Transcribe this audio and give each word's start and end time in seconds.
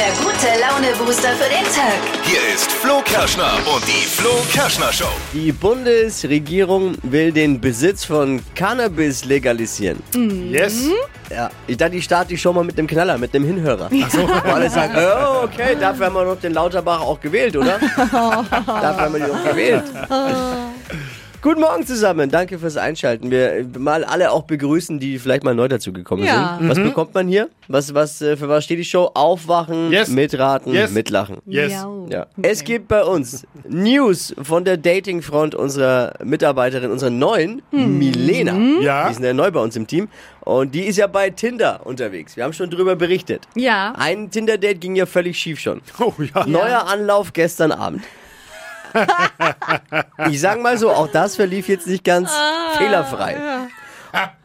der 0.00 0.12
gute 0.12 0.48
Laune-Booster 0.58 1.32
für 1.32 1.50
den 1.50 1.64
Tag. 1.64 2.00
Hier 2.24 2.54
ist 2.54 2.72
Flo 2.72 3.02
Kerschner 3.04 3.52
und 3.74 3.86
die 3.86 4.06
Flo 4.06 4.30
Kerschner 4.50 4.90
Show. 4.90 5.12
Die 5.34 5.52
Bundesregierung 5.52 6.96
will 7.02 7.30
den 7.32 7.60
Besitz 7.60 8.06
von 8.06 8.40
Cannabis 8.54 9.26
legalisieren. 9.26 10.02
Yes. 10.50 10.88
Ja, 11.28 11.50
ich 11.66 11.76
dachte, 11.76 11.96
ich 11.96 12.04
starte 12.04 12.28
die 12.28 12.38
Show 12.38 12.50
mal 12.54 12.64
mit 12.64 12.78
dem 12.78 12.86
Knaller, 12.86 13.18
mit 13.18 13.34
dem 13.34 13.44
Hinhörer. 13.44 13.90
Ach 14.02 14.10
so. 14.10 14.26
Wo 14.26 14.50
alle 14.50 14.70
sagen, 14.70 14.94
oh, 14.96 15.44
okay, 15.44 15.76
dafür 15.78 16.06
haben 16.06 16.14
wir 16.14 16.24
doch 16.24 16.40
den 16.40 16.54
Lauterbach 16.54 17.02
auch 17.02 17.20
gewählt, 17.20 17.54
oder? 17.54 17.78
dafür 17.96 18.96
haben 18.96 19.12
wir 19.12 19.26
die 19.26 19.30
auch 19.30 19.44
gewählt. 19.44 19.84
Guten 21.42 21.62
Morgen 21.62 21.86
zusammen, 21.86 22.28
danke 22.28 22.58
fürs 22.58 22.76
Einschalten. 22.76 23.30
Wir 23.30 23.64
mal 23.78 24.04
alle 24.04 24.30
auch 24.30 24.42
begrüßen, 24.42 24.98
die 25.00 25.18
vielleicht 25.18 25.42
mal 25.42 25.54
neu 25.54 25.68
dazugekommen 25.68 26.22
Ja. 26.26 26.56
sind. 26.58 26.68
Was 26.68 26.76
bekommt 26.78 27.14
man 27.14 27.28
hier? 27.28 27.48
Was, 27.66 27.94
was, 27.94 28.20
äh, 28.20 28.36
für 28.36 28.46
was 28.50 28.64
steht 28.64 28.78
die 28.78 28.84
Show? 28.84 29.10
Aufwachen, 29.14 29.90
Yes. 29.90 30.10
mitraten, 30.10 30.74
Yes. 30.74 30.90
mitlachen. 30.90 31.38
Yes. 31.46 31.72
Ja. 32.10 32.26
Es 32.42 32.62
gibt 32.62 32.88
bei 32.88 33.02
uns 33.04 33.46
News 33.66 34.34
von 34.42 34.66
der 34.66 34.76
Datingfront 34.76 35.54
unserer 35.54 36.12
Mitarbeiterin, 36.22 36.90
unserer 36.90 37.08
neuen, 37.08 37.62
Milena. 37.70 38.58
Ja. 38.82 39.06
Die 39.08 39.12
ist 39.14 39.22
ja 39.22 39.32
neu 39.32 39.50
bei 39.50 39.60
uns 39.60 39.76
im 39.76 39.86
Team. 39.86 40.08
Und 40.42 40.74
die 40.74 40.82
ist 40.82 40.98
ja 40.98 41.06
bei 41.06 41.30
Tinder 41.30 41.80
unterwegs. 41.84 42.36
Wir 42.36 42.44
haben 42.44 42.52
schon 42.52 42.68
drüber 42.68 42.96
berichtet. 42.96 43.44
Ja. 43.54 43.94
Ein 43.96 44.30
Tinder-Date 44.30 44.78
ging 44.78 44.94
ja 44.94 45.06
völlig 45.06 45.38
schief 45.38 45.58
schon. 45.58 45.80
Oh 46.00 46.12
ja. 46.34 46.46
Neuer 46.46 46.86
Anlauf 46.86 47.32
gestern 47.32 47.72
Abend. 47.72 48.02
Ich 50.28 50.40
sag 50.40 50.60
mal 50.60 50.78
so, 50.78 50.90
auch 50.90 51.08
das 51.08 51.36
verlief 51.36 51.68
jetzt 51.68 51.86
nicht 51.86 52.04
ganz 52.04 52.30
fehlerfrei. 52.78 53.36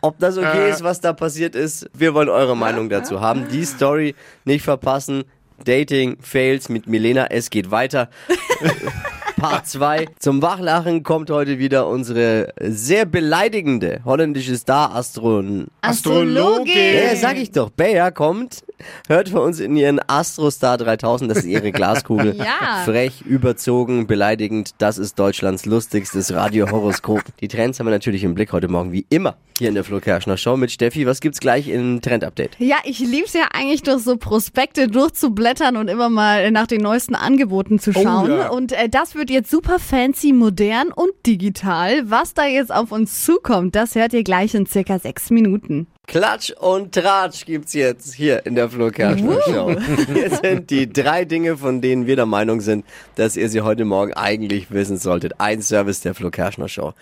Ob 0.01 0.19
das 0.19 0.37
okay 0.37 0.69
ist, 0.69 0.83
was 0.83 1.01
da 1.01 1.13
passiert 1.13 1.55
ist, 1.55 1.89
wir 1.93 2.13
wollen 2.13 2.29
eure 2.29 2.55
Meinung 2.55 2.89
dazu 2.89 3.21
haben. 3.21 3.47
Die 3.49 3.65
Story 3.65 4.15
nicht 4.43 4.63
verpassen. 4.63 5.23
Dating, 5.63 6.17
Fails 6.21 6.69
mit 6.69 6.87
Milena, 6.87 7.27
es 7.27 7.49
geht 7.49 7.71
weiter. 7.71 8.09
Part 9.37 9.67
2. 9.67 10.07
Zum 10.19 10.41
Wachlachen 10.41 11.03
kommt 11.03 11.29
heute 11.29 11.59
wieder 11.59 11.87
unsere 11.87 12.53
sehr 12.59 13.05
beleidigende 13.05 14.01
holländische 14.05 14.55
Star-Astronin. 14.55 15.67
Astrologin. 15.81 16.95
Ja, 16.95 17.15
sag 17.15 17.37
ich 17.37 17.51
doch. 17.51 17.69
Bea 17.69 18.11
kommt, 18.11 18.63
hört 19.07 19.29
für 19.29 19.41
uns 19.41 19.59
in 19.59 19.75
ihren 19.75 19.99
Astrostar 20.07 20.77
3000, 20.77 21.29
das 21.31 21.39
ist 21.39 21.45
ihre 21.45 21.71
Glaskugel. 21.73 22.35
Ja. 22.35 22.83
Frech, 22.85 23.21
überzogen, 23.21 24.07
beleidigend, 24.07 24.71
das 24.77 24.97
ist 24.97 25.17
Deutschlands 25.19 25.65
lustigstes 25.65 26.33
Radiohoroskop. 26.33 27.21
Die 27.41 27.47
Trends 27.47 27.79
haben 27.79 27.87
wir 27.87 27.91
natürlich 27.91 28.23
im 28.23 28.35
Blick 28.35 28.51
heute 28.51 28.67
Morgen, 28.67 28.91
wie 28.91 29.05
immer, 29.09 29.35
hier 29.57 29.69
in 29.69 29.75
der 29.75 29.83
Flo 29.83 29.99
Kerschner 29.99 30.37
Show 30.37 30.57
mit 30.57 30.71
Steffi. 30.71 31.05
Was 31.05 31.21
gibt's 31.21 31.39
gleich 31.39 31.67
im 31.67 32.01
Trend-Update? 32.01 32.57
Ja, 32.59 32.77
ich 32.83 32.99
lieb's 32.99 33.33
ja 33.33 33.47
eigentlich 33.53 33.83
durch 33.83 34.03
so 34.03 34.17
Prospekte 34.17 34.87
durchzublättern 34.87 35.77
und 35.77 35.87
immer 35.87 36.09
mal 36.09 36.51
nach 36.51 36.67
den 36.67 36.81
neuesten 36.81 37.15
Angeboten 37.15 37.79
zu 37.79 37.93
schauen. 37.93 38.31
ja. 38.31 38.49
Und 38.49 38.71
äh, 38.71 38.89
das 38.89 39.15
wird 39.15 39.29
jetzt 39.29 39.49
super 39.49 39.79
fancy, 39.79 40.33
modern 40.33 40.91
und 40.93 41.11
digital. 41.25 42.09
Was 42.09 42.33
da 42.33 42.45
jetzt 42.45 42.73
auf 42.73 42.91
uns 42.91 43.23
zukommt, 43.23 43.75
das 43.75 43.95
hört 43.95 44.13
ihr 44.13 44.23
gleich 44.23 44.53
in 44.53 44.65
circa 44.65 44.99
sechs 44.99 45.29
Minuten. 45.29 45.87
Klatsch 46.07 46.51
und 46.51 46.93
Tratsch 46.93 47.45
gibt's 47.45 47.73
jetzt 47.73 48.13
hier 48.13 48.45
in 48.45 48.55
der 48.55 48.69
Flo 48.69 48.89
Kerschner 48.91 49.41
Show. 49.41 49.75
Hier 50.13 50.29
sind 50.29 50.69
die 50.69 50.91
drei 50.91 51.25
Dinge, 51.25 51.57
von 51.57 51.81
denen 51.81 52.05
wir 52.05 52.15
der 52.15 52.25
Meinung 52.25 52.61
sind, 52.61 52.85
dass 53.15 53.35
ihr 53.35 53.49
sie 53.49 53.61
heute 53.61 53.85
Morgen 53.85 54.13
eigentlich 54.13 54.71
wissen 54.71 54.97
solltet. 54.97 55.39
Ein 55.39 55.61
Service 55.61 56.01
der 56.01 56.13
Flo 56.13 56.29
Kerschner 56.29 56.69
Show. 56.69 56.93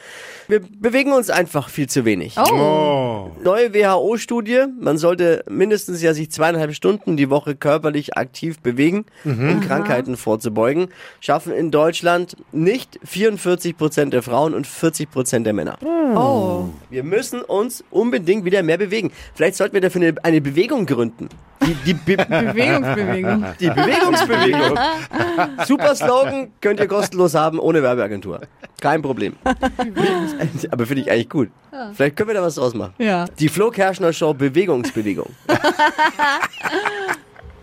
Wir 0.47 0.61
bewegen 0.61 1.11
uns 1.11 1.29
einfach 1.29 1.69
viel 1.69 1.87
zu 1.87 2.05
wenig. 2.05 2.35
Oh. 2.37 3.02
Neue 3.43 3.73
WHO-Studie, 3.73 4.65
man 4.79 4.97
sollte 4.97 5.43
mindestens 5.49 6.01
ja 6.01 6.13
sich 6.13 6.31
zweieinhalb 6.31 6.73
Stunden 6.73 7.17
die 7.17 7.29
Woche 7.29 7.55
körperlich 7.55 8.17
aktiv 8.17 8.59
bewegen, 8.59 9.05
um 9.25 9.61
Krankheiten 9.61 10.17
vorzubeugen, 10.17 10.87
schaffen 11.19 11.53
in 11.53 11.71
Deutschland 11.71 12.37
nicht 12.51 12.99
44 13.03 13.77
Prozent 13.77 14.13
der 14.13 14.23
Frauen 14.23 14.53
und 14.53 14.67
40 14.67 15.09
Prozent 15.09 15.45
der 15.45 15.53
Männer. 15.53 15.77
Oh. 16.15 16.69
Wir 16.89 17.03
müssen 17.03 17.41
uns 17.41 17.83
unbedingt 17.89 18.45
wieder 18.45 18.63
mehr 18.63 18.77
bewegen. 18.77 19.11
Vielleicht 19.33 19.55
sollten 19.55 19.73
wir 19.73 19.81
dafür 19.81 20.01
eine, 20.01 20.15
eine 20.23 20.41
Bewegung 20.41 20.85
gründen. 20.85 21.29
Die, 21.65 21.73
die, 21.85 21.93
Be 21.93 22.17
Bewegungsbewegung. 22.29 23.45
die 23.59 23.69
Bewegungsbewegung. 23.69 24.79
Super 25.65 25.95
Slogan, 25.95 26.51
könnt 26.61 26.79
ihr 26.79 26.87
kostenlos 26.87 27.35
haben, 27.35 27.59
ohne 27.59 27.81
Werbeagentur. 27.81 28.41
Kein 28.81 29.01
Problem. 29.01 29.35
Aber 30.71 30.85
finde 30.85 31.03
ich 31.03 31.11
eigentlich 31.11 31.29
gut. 31.29 31.49
Vielleicht 31.93 32.17
können 32.17 32.29
wir 32.29 32.33
da 32.33 32.41
was 32.41 32.55
draus 32.55 32.73
machen. 32.73 32.93
Ja. 33.03 33.25
Die 33.39 33.49
Flo 33.49 33.69
Kerschner 33.69 34.13
Show 34.13 34.33
Bewegungsbewegung. 34.33 35.29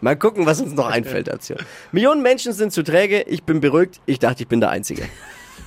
Mal 0.03 0.17
gucken, 0.17 0.47
was 0.47 0.61
uns 0.61 0.73
noch 0.75 0.89
einfällt 0.89 1.29
dazu. 1.29 1.55
Millionen 1.93 2.23
Menschen 2.23 2.53
sind 2.53 2.73
zu 2.73 2.83
träge. 2.83 3.23
Ich 3.23 3.43
bin 3.43 3.61
beruhigt. 3.61 4.01
Ich 4.07 4.19
dachte, 4.19 4.43
ich 4.43 4.49
bin 4.49 4.61
der 4.61 4.71
Einzige. 4.71 5.03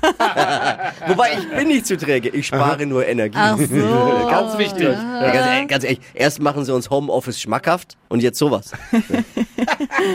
Wobei, 1.07 1.37
ich 1.39 1.49
bin 1.57 1.67
nicht 1.69 1.85
zu 1.85 1.95
träge. 1.97 2.29
Ich 2.29 2.47
spare 2.47 2.85
nur 2.85 3.05
Energie. 3.07 3.37
Ach 3.39 3.57
so. 3.57 3.65
ganz 4.29 4.57
wichtig. 4.57 4.89
Ja, 4.89 5.31
ganz, 5.31 5.47
ehrlich- 5.47 5.67
ganz 5.67 5.83
ehrlich, 5.83 5.99
erst 6.13 6.39
machen 6.41 6.65
sie 6.65 6.73
uns 6.73 6.89
Homeoffice 6.89 7.39
schmackhaft 7.39 7.95
und 8.09 8.21
jetzt 8.21 8.37
sowas. 8.39 8.71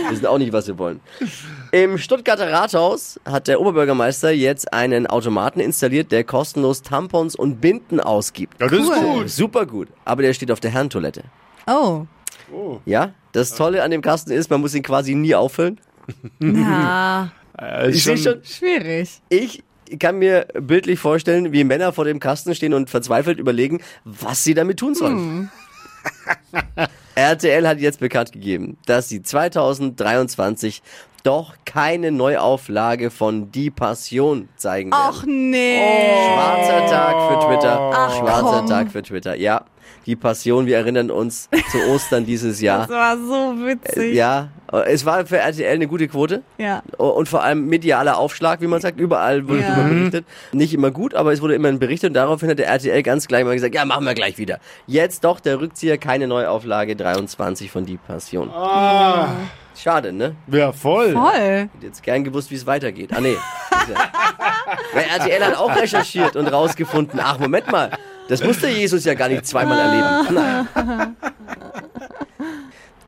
Wir 0.05 0.11
wissen 0.11 0.27
auch 0.27 0.39
nicht, 0.39 0.53
was 0.53 0.67
wir 0.67 0.79
wollen. 0.79 1.01
Im 1.73 1.99
Stuttgarter 1.99 2.51
Rathaus 2.53 3.19
hat 3.25 3.49
der 3.49 3.61
Oberbürgermeister 3.61 4.31
jetzt 4.31 4.73
einen 4.73 5.07
Automaten 5.07 5.61
installiert, 5.61 6.13
der 6.13 6.25
kostenlos 6.25 6.83
Tampons 6.83 7.35
und 7.35 7.61
Binden 7.61 8.01
ausgibt. 8.01 8.61
Ja, 8.61 8.69
das 8.69 8.79
ist 8.81 8.89
Cool. 8.89 9.19
gut. 9.21 9.31
Super 9.31 9.67
gut. 9.67 9.89
Aber 10.05 10.23
der 10.23 10.33
steht 10.33 10.51
auf 10.51 10.61
der 10.61 10.71
Herrentoilette. 10.71 11.25
Oh. 11.67 12.07
Ja? 12.87 13.13
Das 13.33 13.55
Tolle 13.55 13.83
an 13.83 13.91
dem 13.91 14.01
Kasten 14.03 14.31
ist, 14.33 14.49
man 14.51 14.61
muss 14.61 14.75
ihn 14.75 14.83
quasi 14.83 15.15
nie 15.15 15.35
auffüllen. 15.35 15.81
Ja. 16.41 17.31
Äh, 17.61 17.91
Ich 17.91 18.05
sehe 18.05 18.17
schon, 18.17 18.37
Schwierig. 18.45 19.21
ich 19.31 19.65
kann 19.99 20.17
mir 20.21 20.47
bildlich 20.61 21.01
vorstellen, 21.01 21.51
wie 21.53 21.65
Männer 21.65 21.93
vor 21.93 22.05
dem 22.05 22.21
Kasten 22.21 22.55
stehen 22.55 22.73
und 22.73 22.89
verzweifelt 22.89 23.41
überlegen, 23.41 23.81
was 24.05 24.45
sie 24.45 24.55
damit 24.55 24.79
tun 24.79 24.95
sollen. 24.95 25.51
RTL 27.15 27.67
hat 27.67 27.81
jetzt 27.81 28.01
bekannt 28.01 28.33
gegeben, 28.33 28.79
dass 28.87 29.09
sie 29.09 29.23
2023 29.23 30.83
doch 31.25 31.55
keine 31.65 32.13
Neuauflage 32.13 33.11
von 33.11 33.51
Die 33.51 33.71
Passion 33.71 34.49
zeigen 34.57 34.93
werden. 34.93 35.09
Och 35.09 35.25
nee. 35.27 35.79
Schwarzer 36.27 36.87
Tag 36.87 37.29
für 37.29 37.47
Twitter. 37.47 37.91
Ach, 37.93 38.17
Schwarzer 38.17 38.59
komm. 38.59 38.67
Tag 38.69 38.93
für 38.93 39.03
Twitter. 39.03 39.35
Ja, 39.35 39.65
die 40.07 40.17
Passion, 40.17 40.67
wir 40.67 40.77
erinnern 40.77 41.11
uns 41.11 41.49
zu 41.71 41.79
Ostern 41.91 42.25
dieses 42.25 42.61
Jahr. 42.61 42.87
Das 42.87 42.91
war 42.91 43.17
so 43.17 43.67
witzig. 43.67 44.15
Ja, 44.15 44.49
es 44.73 45.05
war 45.07 45.25
für 45.27 45.39
RTL 45.39 45.75
eine 45.75 45.87
gute 45.87 46.09
Quote. 46.09 46.43
Ja. 46.59 46.83
Und 46.99 47.29
vor 47.29 47.43
allem 47.43 47.67
medialer 47.67 48.19
Aufschlag, 48.19 48.61
wie 48.61 48.67
man 48.67 48.81
sagt, 48.81 49.01
überall 49.01 49.49
wurde 49.49 49.61
Ja. 49.61 49.69
darüber 49.77 49.89
berichtet. 49.89 50.27
Nicht 50.53 50.75
immer 50.75 50.91
gut, 50.91 51.15
aber 51.15 51.33
es 51.33 51.41
wurde 51.41 51.55
immerhin 51.55 51.79
berichtet 51.79 52.11
und 52.11 52.15
daraufhin 52.15 52.51
hat 52.51 52.59
der 52.59 52.67
RTL 52.69 53.03
ganz 53.03 53.27
gleich 53.29 53.45
mal 53.45 53.55
gesagt, 53.55 53.75
ja, 53.75 53.85
machen 53.85 54.05
wir 54.05 54.15
gleich 54.15 54.37
wieder. 54.39 54.59
Jetzt 54.87 55.25
doch 55.25 55.41
der 55.41 55.61
Rückzieher, 55.61 55.97
keine 55.99 56.27
Neuauflage 56.27 56.97
23 56.97 57.71
von 57.71 57.87
Die 57.87 57.97
Passion. 57.97 58.51
Ah, 58.51 59.29
Schade, 59.77 60.13
ne? 60.13 60.35
ja, 60.49 60.73
voll. 60.73 61.13
Voll. 61.13 61.33
Hätte 61.33 61.69
jetzt 61.87 62.03
gern 62.03 62.25
gewusst, 62.25 62.51
wie 62.51 62.57
es 62.57 62.67
weitergeht. 62.67 63.11
Ah, 63.15 63.21
nee. 63.21 63.37
Weil 64.93 65.05
RTL 65.05 65.45
hat 65.45 65.57
auch 65.57 65.75
recherchiert 65.77 66.35
und 66.37 66.47
rausgefunden, 66.49 67.21
ach, 67.23 67.39
Moment 67.39 67.71
mal, 67.71 67.91
das 68.29 68.43
musste 68.45 68.69
Jesus 68.69 69.05
ja 69.05 69.15
gar 69.15 69.29
nicht 69.29 69.47
zweimal 69.47 69.79
erleben. 69.79 70.35
Nein. 70.75 71.17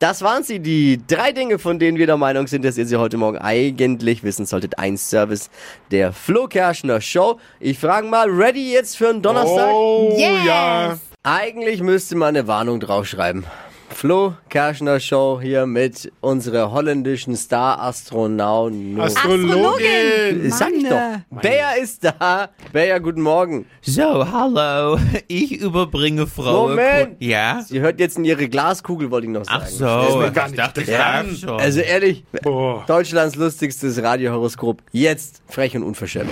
Das 0.00 0.22
waren 0.22 0.42
sie, 0.42 0.60
die 0.60 0.98
drei 1.06 1.30
Dinge, 1.32 1.58
von 1.58 1.78
denen 1.78 1.98
wir 1.98 2.06
der 2.06 2.16
Meinung 2.16 2.46
sind, 2.46 2.64
dass 2.64 2.78
ihr 2.78 2.86
sie 2.86 2.96
heute 2.96 3.18
Morgen 3.18 3.36
eigentlich 3.36 4.24
wissen 4.24 4.46
solltet. 4.46 4.78
Ein 4.78 4.96
Service 4.96 5.50
der 5.90 6.14
Flo 6.14 6.46
Kerschner 6.46 7.02
Show. 7.02 7.38
Ich 7.60 7.78
frage 7.78 8.06
mal, 8.06 8.30
ready 8.30 8.72
jetzt 8.72 8.96
für 8.96 9.10
einen 9.10 9.20
Donnerstag? 9.20 9.70
Oh, 9.74 10.16
Yes. 10.16 10.46
ja. 10.46 10.98
Eigentlich 11.22 11.82
müsste 11.82 12.16
man 12.16 12.28
eine 12.34 12.46
Warnung 12.46 12.80
draufschreiben. 12.80 13.44
Flo 13.90 14.32
Kerschner 14.48 15.00
Show 15.00 15.38
hier 15.42 15.66
mit 15.66 16.10
unserer 16.22 16.70
holländischen 16.72 17.36
Star-Astronauten. 17.36 18.98
Astrologin. 18.98 20.50
Sag 20.50 20.69
doch. 20.90 21.40
Bea 21.40 21.72
ist 21.72 22.04
da. 22.04 22.50
Bea, 22.72 22.98
guten 22.98 23.22
Morgen. 23.22 23.66
So, 23.82 24.30
hallo. 24.30 24.98
Ich 25.28 25.52
überbringe 25.52 26.26
Frau. 26.26 26.68
Moment. 26.68 27.16
Ja? 27.20 27.62
Sie 27.66 27.80
hört 27.80 28.00
jetzt 28.00 28.18
in 28.18 28.24
ihre 28.24 28.48
Glaskugel, 28.48 29.10
wollte 29.10 29.26
ich 29.26 29.32
noch 29.32 29.44
sagen. 29.44 29.62
Ach 29.64 29.68
so, 29.68 30.22
ich 30.24 30.32
nicht 30.32 30.58
dachte, 30.58 30.80
ich 30.82 30.88
darf 30.88 31.26
schon. 31.36 31.60
Also 31.60 31.80
ehrlich, 31.80 32.24
Boah. 32.42 32.84
Deutschlands 32.86 33.36
lustigstes 33.36 34.02
Radiohoroskop. 34.02 34.82
Jetzt 34.92 35.42
frech 35.48 35.76
und 35.76 35.82
unverschämt. 35.84 36.30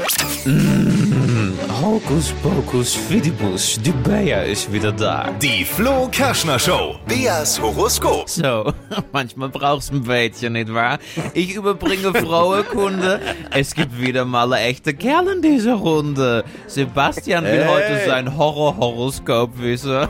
Hokus 1.80 2.32
pokus 2.42 2.94
fidibus, 2.94 3.78
die 3.80 3.92
Bea 3.92 4.42
ist 4.42 4.72
wieder 4.72 4.90
da. 4.90 5.30
Die 5.40 5.64
Flo 5.64 6.08
Kerschner 6.10 6.58
Show. 6.58 6.96
Beas 7.06 7.60
Horoskop. 7.60 8.28
So, 8.28 8.72
manchmal 9.12 9.48
brauchst 9.50 9.90
du 9.90 9.96
ein 9.96 10.02
bisschen, 10.02 10.54
nicht 10.54 10.72
wahr? 10.74 10.98
Ich 11.34 11.54
überbringe 11.54 12.12
Frauenkunde. 12.12 13.20
Es 13.50 13.74
gibt 13.74 14.00
wieder 14.00 14.24
mal 14.24 14.52
ein 14.52 14.64
echter 14.70 14.92
Kerl 14.92 15.28
in 15.28 15.42
dieser 15.42 15.74
Runde. 15.74 16.44
Sebastian 16.66 17.44
will 17.44 17.62
Hey. 17.64 17.68
heute 17.68 18.06
sein 18.06 18.36
Horror-Horoskop 18.36 19.60
wissen. 19.60 20.08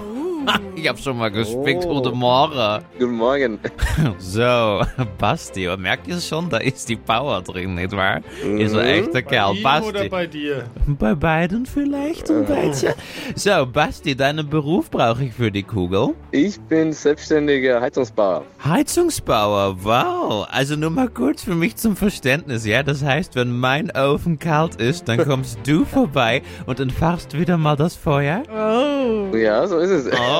Ich 0.79 0.89
habe 0.89 0.99
schon 0.99 1.19
mal 1.19 1.31
gespickt. 1.31 1.85
Oh. 1.87 2.01
Guten 2.01 2.19
Morgen. 2.19 2.85
Guten 2.99 3.17
Morgen. 3.17 3.59
So, 4.19 4.81
Basti, 5.19 5.69
merkt 5.77 6.07
ihr 6.07 6.21
schon, 6.21 6.49
da 6.49 6.59
ist 6.59 6.89
die 6.89 6.95
Power 6.95 7.43
drin, 7.43 7.75
nicht 7.75 7.91
wahr? 7.97 8.21
Ist 8.59 8.77
ein 8.77 8.87
echter 8.87 9.23
Kerl. 9.23 9.57
Ihm 9.57 9.63
Basti. 9.65 9.89
oder 9.89 10.09
bei 10.09 10.27
dir? 10.27 10.67
Bei 10.87 11.17
beiden 11.17 11.67
vielleicht 11.67 12.31
ein 12.31 12.45
bisschen. 12.45 12.95
So, 13.35 13.67
Basti, 13.67 14.15
deinen 14.15 14.49
Beruf 14.49 14.89
brauche 14.89 15.25
ich 15.25 15.35
für 15.35 15.51
die 15.51 15.65
Kugel. 15.65 16.15
Ich 16.31 16.61
bin 16.61 16.93
selbstständiger 16.93 17.81
Heizungsbauer. 17.81 18.45
Heizungsbauer, 18.65 19.77
wow. 19.83 20.47
Also 20.49 20.77
nur 20.77 20.91
mal 20.91 21.09
kurz 21.09 21.43
für 21.43 21.57
mich 21.57 21.75
zum 21.75 21.97
Verständnis, 21.97 22.65
ja? 22.65 22.85
Das 22.85 23.03
heißt, 23.03 23.35
wenn 23.35 23.59
mein 23.59 23.91
Ofen 23.97 24.39
kalt 24.39 24.77
ist, 24.77 25.09
dann 25.09 25.27
kommst 25.27 25.59
du 25.67 25.85
vorbei 25.85 26.43
und 26.67 26.79
entfachst 26.79 27.37
wieder 27.37 27.57
mal 27.57 27.75
das 27.75 27.97
Feuer? 27.97 28.45
Ja, 29.35 29.67
so 29.67 29.79
ist 29.79 29.91
es. 29.91 30.07
Oh. 30.13 30.38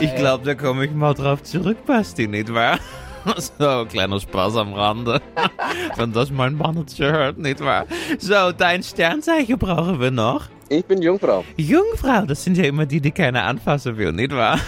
Ich 0.00 0.14
glaube, 0.16 0.44
da 0.44 0.54
komme 0.54 0.84
ich 0.86 0.92
mal 0.92 1.14
drauf 1.14 1.42
zurück, 1.42 1.78
Basti, 1.86 2.26
nicht 2.26 2.52
wahr? 2.52 2.78
So, 3.36 3.86
kleiner 3.88 4.18
Spaß 4.18 4.56
am 4.56 4.72
Rande. 4.72 5.20
Wenn 5.96 6.12
das 6.12 6.30
mein 6.32 6.56
Manager 6.56 7.12
hört, 7.12 7.38
nicht 7.38 7.60
wahr? 7.60 7.86
So, 8.18 8.50
dein 8.50 8.82
Sternzeichen 8.82 9.58
brauchen 9.58 10.00
wir 10.00 10.10
noch. 10.10 10.48
Ich 10.68 10.84
bin 10.84 11.00
Jungfrau. 11.00 11.44
Jungfrau, 11.56 12.22
das 12.26 12.42
sind 12.42 12.56
ja 12.56 12.64
immer 12.64 12.84
die, 12.84 13.00
die 13.00 13.12
keiner 13.12 13.44
anfassen 13.44 13.96
will, 13.96 14.12
nicht 14.12 14.34
wahr? 14.34 14.58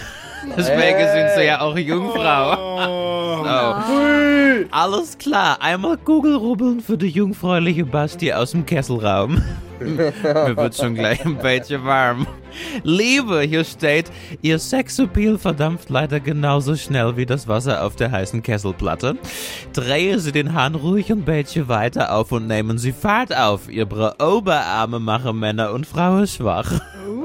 Deswegen 0.57 0.99
sind 0.99 1.29
sie 1.35 1.45
ja 1.45 1.61
auch 1.61 1.77
Jungfrau. 1.77 2.53
Oh. 2.87 3.43
So. 3.43 4.65
Alles 4.71 5.17
klar, 5.17 5.57
einmal 5.61 5.97
Kugelrubbeln 5.97 6.79
für 6.79 6.97
die 6.97 7.09
jungfräuliche 7.09 7.85
Basti 7.85 8.31
aus 8.31 8.51
dem 8.51 8.65
Kesselraum. 8.65 9.41
Mir 9.79 10.55
wird 10.57 10.75
schon 10.75 10.95
gleich 10.95 11.25
ein 11.25 11.37
bisschen 11.37 11.83
warm. 11.85 12.27
Liebe, 12.83 13.41
hier 13.41 13.63
steht, 13.63 14.11
ihr 14.41 14.59
Sexappeal 14.59 15.37
verdampft 15.37 15.89
leider 15.89 16.19
genauso 16.19 16.75
schnell 16.75 17.17
wie 17.17 17.25
das 17.25 17.47
Wasser 17.47 17.83
auf 17.83 17.95
der 17.95 18.11
heißen 18.11 18.41
Kesselplatte. 18.41 19.17
Drehe 19.73 20.19
Sie 20.19 20.31
den 20.31 20.53
Hahn 20.53 20.75
ruhig 20.75 21.11
ein 21.11 21.23
bisschen 21.23 21.67
weiter 21.67 22.15
auf 22.15 22.31
und 22.31 22.47
nehmen 22.47 22.77
Sie 22.77 22.93
Fahrt 22.93 23.35
auf. 23.35 23.69
Ihre 23.69 24.15
Oberarme 24.19 24.99
machen 24.99 25.39
Männer 25.39 25.71
und 25.73 25.85
Frauen 25.85 26.27
schwach. 26.27 26.71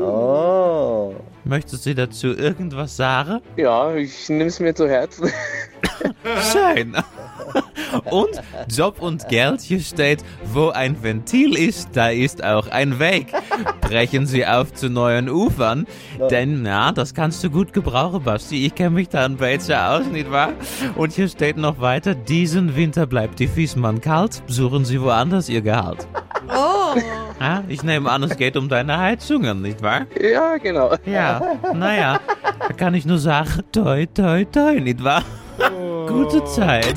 Oh. 0.01 1.15
Möchtest 1.45 1.87
du 1.87 1.95
dazu 1.95 2.29
irgendwas 2.29 2.97
sagen? 2.97 3.41
Ja, 3.57 3.95
ich 3.95 4.29
nehme 4.29 4.47
es 4.47 4.61
mir 4.61 4.75
zu 4.75 4.89
Herzen. 4.89 5.31
Schön. 6.53 6.97
Und 8.11 8.41
Job 8.69 9.01
und 9.01 9.29
Geld, 9.29 9.61
hier 9.61 9.81
steht, 9.81 10.25
wo 10.45 10.69
ein 10.69 11.03
Ventil 11.03 11.57
ist, 11.57 11.91
da 11.95 12.09
ist 12.09 12.45
auch 12.45 12.69
ein 12.69 12.99
Weg. 12.99 13.33
Brechen 13.81 14.27
Sie 14.27 14.47
auf 14.47 14.73
zu 14.75 14.89
neuen 14.89 15.29
Ufern, 15.29 15.87
denn 16.31 16.65
ja, 16.65 16.93
das 16.93 17.15
kannst 17.15 17.43
du 17.43 17.51
gut 17.51 17.73
gebrauchen, 17.73 18.23
Basti. 18.23 18.67
Ich 18.67 18.75
kenne 18.75 18.91
mich 18.91 19.09
da 19.09 19.25
ein 19.25 19.37
bisschen 19.37 19.79
aus, 19.79 20.07
nicht 20.07 20.31
wahr? 20.31 20.53
Und 20.97 21.13
hier 21.13 21.29
steht 21.29 21.57
noch 21.57 21.81
weiter, 21.81 22.15
diesen 22.15 22.77
Winter 22.77 23.07
bleibt 23.07 23.39
die 23.39 23.49
Fiesmann 23.49 24.01
kalt, 24.01 24.43
suchen 24.47 24.85
Sie 24.85 25.01
woanders 25.01 25.49
Ihr 25.49 25.63
Gehalt. 25.63 26.07
Oh. 26.49 26.99
Ja, 27.41 27.65
ich 27.69 27.83
nehme 27.83 28.11
an, 28.11 28.23
es 28.23 28.37
geht 28.37 28.57
um 28.57 28.69
deine 28.69 28.99
Heizungen, 28.99 29.63
nicht 29.63 29.83
wahr? 29.83 30.07
Ja, 30.21 30.57
genau. 30.59 30.95
Ja, 31.07 31.41
naja, 31.75 32.21
da 32.61 32.75
kann 32.75 32.95
ich 32.95 33.07
nur 33.07 33.19
sagen, 33.19 33.63
toi, 33.73 34.07
toi, 34.07 34.45
toi, 34.45 34.79
nicht 34.81 35.03
wahr? 35.03 35.23
Gute 36.07 36.45
Zeit. 36.45 36.97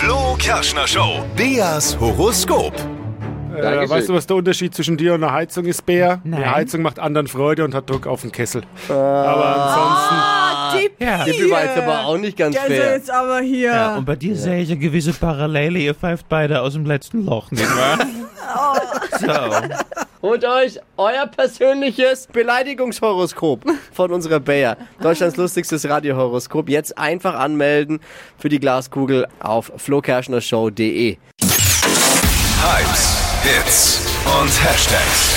Die 0.00 0.06
Flo 0.06 0.34
Kerschner 0.38 0.86
Show. 0.86 1.24
Beas 1.36 1.98
Horoskop. 2.00 2.72
Äh, 3.54 3.88
weißt 3.88 4.08
du, 4.08 4.14
was 4.14 4.26
der 4.26 4.36
Unterschied 4.36 4.74
zwischen 4.74 4.96
dir 4.96 5.12
und 5.14 5.22
einer 5.22 5.32
Heizung 5.34 5.66
ist, 5.66 5.84
Bär? 5.84 6.20
Nein. 6.24 6.40
Die 6.40 6.48
Heizung 6.48 6.82
macht 6.82 6.98
anderen 6.98 7.26
Freude 7.26 7.64
und 7.64 7.74
hat 7.74 7.90
Druck 7.90 8.06
auf 8.06 8.22
den 8.22 8.32
Kessel. 8.32 8.62
Aber 8.88 9.56
ansonsten. 9.56 10.14
Ah, 10.14 10.72
die 10.74 11.04
Ja. 11.04 11.24
Tippi 11.24 11.50
war 11.50 11.64
jetzt 11.64 11.76
aber 11.78 12.04
auch 12.06 12.16
nicht 12.16 12.36
ganz 12.38 12.56
Also 12.56 12.68
fair. 12.68 12.92
jetzt 12.94 13.10
aber 13.10 13.40
hier. 13.40 13.72
Ja, 13.72 13.96
und 13.96 14.04
bei 14.06 14.16
dir 14.16 14.36
sehe 14.36 14.60
ich 14.62 14.70
eine 14.70 14.78
gewisse 14.80 15.12
Parallele. 15.12 15.78
Ihr 15.78 15.94
pfeift 15.94 16.26
beide 16.28 16.62
aus 16.62 16.72
dem 16.74 16.86
letzten 16.86 17.26
Loch, 17.26 17.50
nicht 17.50 17.66
wahr? 17.76 17.98
So. 19.20 19.26
Holt 20.22 20.44
euch 20.44 20.78
euer 20.96 21.26
persönliches 21.26 22.26
Beleidigungshoroskop 22.26 23.64
von 23.92 24.12
unserer 24.12 24.40
Bayer. 24.40 24.76
Deutschlands 25.00 25.36
lustigstes 25.36 25.88
Radiohoroskop. 25.88 26.68
Jetzt 26.68 26.98
einfach 26.98 27.34
anmelden 27.34 28.00
für 28.38 28.50
die 28.50 28.60
Glaskugel 28.60 29.26
auf 29.40 29.72
flokerschnershow.de. 29.76 31.16
Hypes, 32.62 33.18
Hits 33.42 34.06
und 34.40 34.64
Hashtags. 34.64 35.34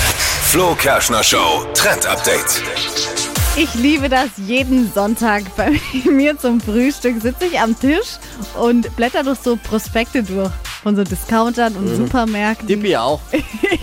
Flo 0.50 0.74
Kerschner 0.74 1.24
Show 1.24 1.64
Trend 1.74 2.06
Update. 2.06 3.23
Ich 3.56 3.72
liebe 3.74 4.08
das 4.08 4.30
jeden 4.36 4.92
Sonntag. 4.92 5.44
Bei 5.56 5.70
mir 6.10 6.36
zum 6.38 6.60
Frühstück 6.60 7.22
sitze 7.22 7.46
ich 7.46 7.60
am 7.60 7.78
Tisch 7.78 8.16
und 8.58 8.94
blätter 8.96 9.22
durch 9.22 9.38
so 9.38 9.56
Prospekte 9.56 10.22
durch 10.24 10.50
von 10.82 10.96
so 10.96 11.02
Discountern 11.04 11.74
und 11.76 11.88
Supermärkten. 11.96 12.66
Tippi 12.68 12.96
auch. 12.96 13.20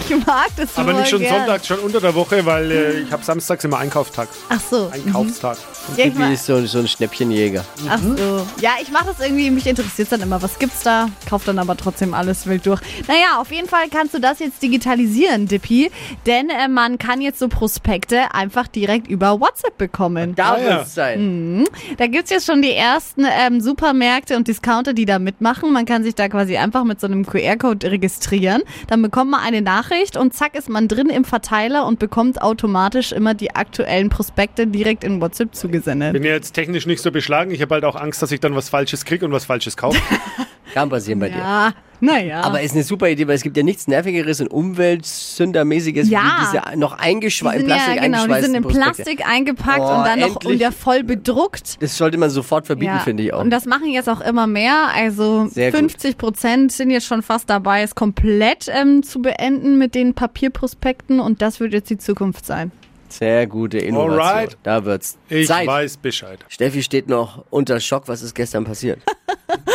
Ich 0.09 0.25
mag 0.25 0.47
das 0.57 0.77
Aber 0.77 0.93
nicht 0.93 1.09
schon 1.09 1.19
gern. 1.19 1.37
sonntags, 1.37 1.67
schon 1.67 1.79
unter 1.79 1.99
der 2.01 2.13
Woche, 2.15 2.45
weil 2.45 2.71
äh, 2.71 2.99
ich 3.01 3.11
habe 3.11 3.23
samstags 3.23 3.63
immer 3.63 3.77
Einkaufstag. 3.77 4.27
Ach 4.49 4.59
so. 4.59 4.89
Einkaufstag. 4.91 5.57
Ja, 5.95 6.05
ich 6.05 6.11
Tippi 6.11 6.19
mag, 6.19 6.33
ist 6.33 6.45
so, 6.45 6.65
so 6.65 6.79
ein 6.79 6.87
Schnäppchenjäger. 6.87 7.63
ach 7.89 7.99
so. 7.99 8.45
Ja, 8.59 8.71
ich 8.81 8.91
mache 8.91 9.05
das 9.05 9.19
irgendwie, 9.25 9.49
mich 9.51 9.65
interessiert 9.67 10.11
dann 10.11 10.21
immer, 10.21 10.41
was 10.41 10.59
gibt's 10.59 10.83
da, 10.83 11.07
kauf 11.29 11.43
dann 11.45 11.59
aber 11.59 11.77
trotzdem 11.77 12.13
alles 12.13 12.45
wild 12.45 12.65
durch. 12.65 12.81
Naja, 13.07 13.39
auf 13.39 13.51
jeden 13.51 13.67
Fall 13.69 13.89
kannst 13.89 14.13
du 14.13 14.19
das 14.19 14.39
jetzt 14.39 14.61
digitalisieren, 14.61 15.47
Dippi, 15.47 15.91
denn 16.25 16.49
äh, 16.49 16.67
man 16.67 16.97
kann 16.97 17.21
jetzt 17.21 17.39
so 17.39 17.47
Prospekte 17.47 18.33
einfach 18.33 18.67
direkt 18.67 19.07
über 19.07 19.39
WhatsApp 19.39 19.60
bekommen. 19.77 20.35
Da 20.35 20.53
Ah, 20.53 20.57
ja. 20.59 20.77
wird's 20.77 20.95
sein. 20.95 21.65
Da 21.97 22.07
gibt's 22.07 22.29
jetzt 22.31 22.45
schon 22.45 22.61
die 22.61 22.71
ersten 22.73 23.25
ähm, 23.25 23.61
Supermärkte 23.61 24.35
und 24.37 24.47
Discounter, 24.47 24.93
die 24.93 25.05
da 25.05 25.19
mitmachen. 25.19 25.71
Man 25.73 25.85
kann 25.85 26.03
sich 26.03 26.15
da 26.15 26.27
quasi 26.29 26.57
einfach 26.57 26.83
mit 26.83 26.99
so 26.99 27.07
einem 27.07 27.25
QR-Code 27.25 27.91
registrieren. 27.91 28.61
Dann 28.87 29.01
bekommt 29.01 29.31
man 29.31 29.41
eine 29.41 29.61
Nachricht 29.61 30.17
und 30.17 30.33
zack 30.33 30.55
ist 30.55 30.69
man 30.69 30.87
drin 30.87 31.09
im 31.09 31.23
Verteiler 31.25 31.85
und 31.85 31.99
bekommt 31.99 32.41
automatisch 32.41 33.11
immer 33.11 33.33
die 33.33 33.55
aktuellen 33.55 34.09
Prospekte 34.09 34.67
direkt 34.67 35.03
in 35.03 35.21
WhatsApp 35.21 35.55
zugesendet. 35.55 36.13
Bin 36.13 36.23
ja 36.23 36.31
jetzt 36.31 36.51
technisch 36.53 36.85
nicht 36.85 37.01
so 37.01 37.11
beschlagen. 37.11 37.51
Ich 37.51 37.61
habe 37.61 37.75
halt 37.75 37.85
auch 37.85 37.95
Angst, 37.95 38.21
dass 38.21 38.31
ich 38.31 38.39
dann 38.39 38.55
was 38.55 38.69
Falsches 38.69 39.05
kriege 39.05 39.25
und 39.25 39.31
was 39.31 39.45
Falsches 39.45 39.77
kaufe. 39.77 40.01
Kann 40.73 40.89
passieren 40.89 41.19
bei 41.19 41.29
dir. 41.29 41.37
Ja, 41.39 41.73
naja. 41.99 42.41
Aber 42.41 42.61
ist 42.61 42.73
eine 42.73 42.83
super 42.83 43.09
Idee, 43.09 43.27
weil 43.27 43.35
es 43.35 43.43
gibt 43.43 43.55
ja 43.57 43.63
nichts 43.63 43.87
Nervigeres 43.87 44.41
und 44.41 44.47
Umweltsündermäßiges 44.47 46.09
Ja. 46.09 46.19
wie 46.21 46.57
diese 46.69 46.79
noch 46.79 46.97
eingeschweißt, 46.97 47.59
die 47.61 47.65
Plastik 47.65 47.95
ja, 47.95 48.01
genau, 48.01 48.25
die 48.27 48.41
sind 48.41 48.55
in 48.55 48.63
Prospekte. 48.63 48.93
Plastik 49.03 49.27
eingepackt 49.27 49.79
Oh, 49.81 49.83
und 49.97 50.03
dann 50.05 50.19
noch 50.19 50.27
endlich. 50.35 50.53
wieder 50.53 50.71
voll 50.71 51.03
bedruckt. 51.03 51.81
Das 51.81 51.97
sollte 51.97 52.17
man 52.17 52.29
sofort 52.29 52.65
verbieten, 52.65 52.99
finde 53.03 53.23
ich 53.23 53.33
auch. 53.33 53.41
Und 53.41 53.49
das 53.51 53.65
machen 53.65 53.87
jetzt 53.89 54.09
auch 54.09 54.21
immer 54.21 54.47
mehr. 54.47 54.87
Also 54.95 55.47
Sehr 55.47 55.71
gut. 55.71 55.79
50 55.81 56.17
Prozent 56.17 56.71
sind 56.71 56.89
jetzt 56.89 57.05
schon 57.05 57.21
fast 57.21 57.49
dabei, 57.49 57.81
es 57.83 57.93
komplett 57.95 58.67
ähm, 58.69 59.03
zu 59.03 59.21
beenden 59.21 59.77
mit 59.77 59.93
den 59.95 60.13
Papierprospekten. 60.13 61.19
Und 61.19 61.41
das 61.41 61.59
wird 61.59 61.73
jetzt 61.73 61.89
die 61.89 61.97
Zukunft 61.97 62.45
sein. 62.45 62.71
Sehr 63.09 63.45
gute 63.45 63.77
Innovation. 63.77 64.19
Alright. 64.21 64.57
Da 64.63 64.85
wird's 64.85 65.17
Ich 65.27 65.47
Zeit. 65.47 65.67
weiß 65.67 65.97
Bescheid. 65.97 66.39
Steffi 66.47 66.81
steht 66.81 67.09
noch 67.09 67.43
unter 67.49 67.79
Schock. 67.81 68.07
Was 68.07 68.21
ist 68.21 68.33
gestern 68.33 68.63
passiert? 68.63 68.99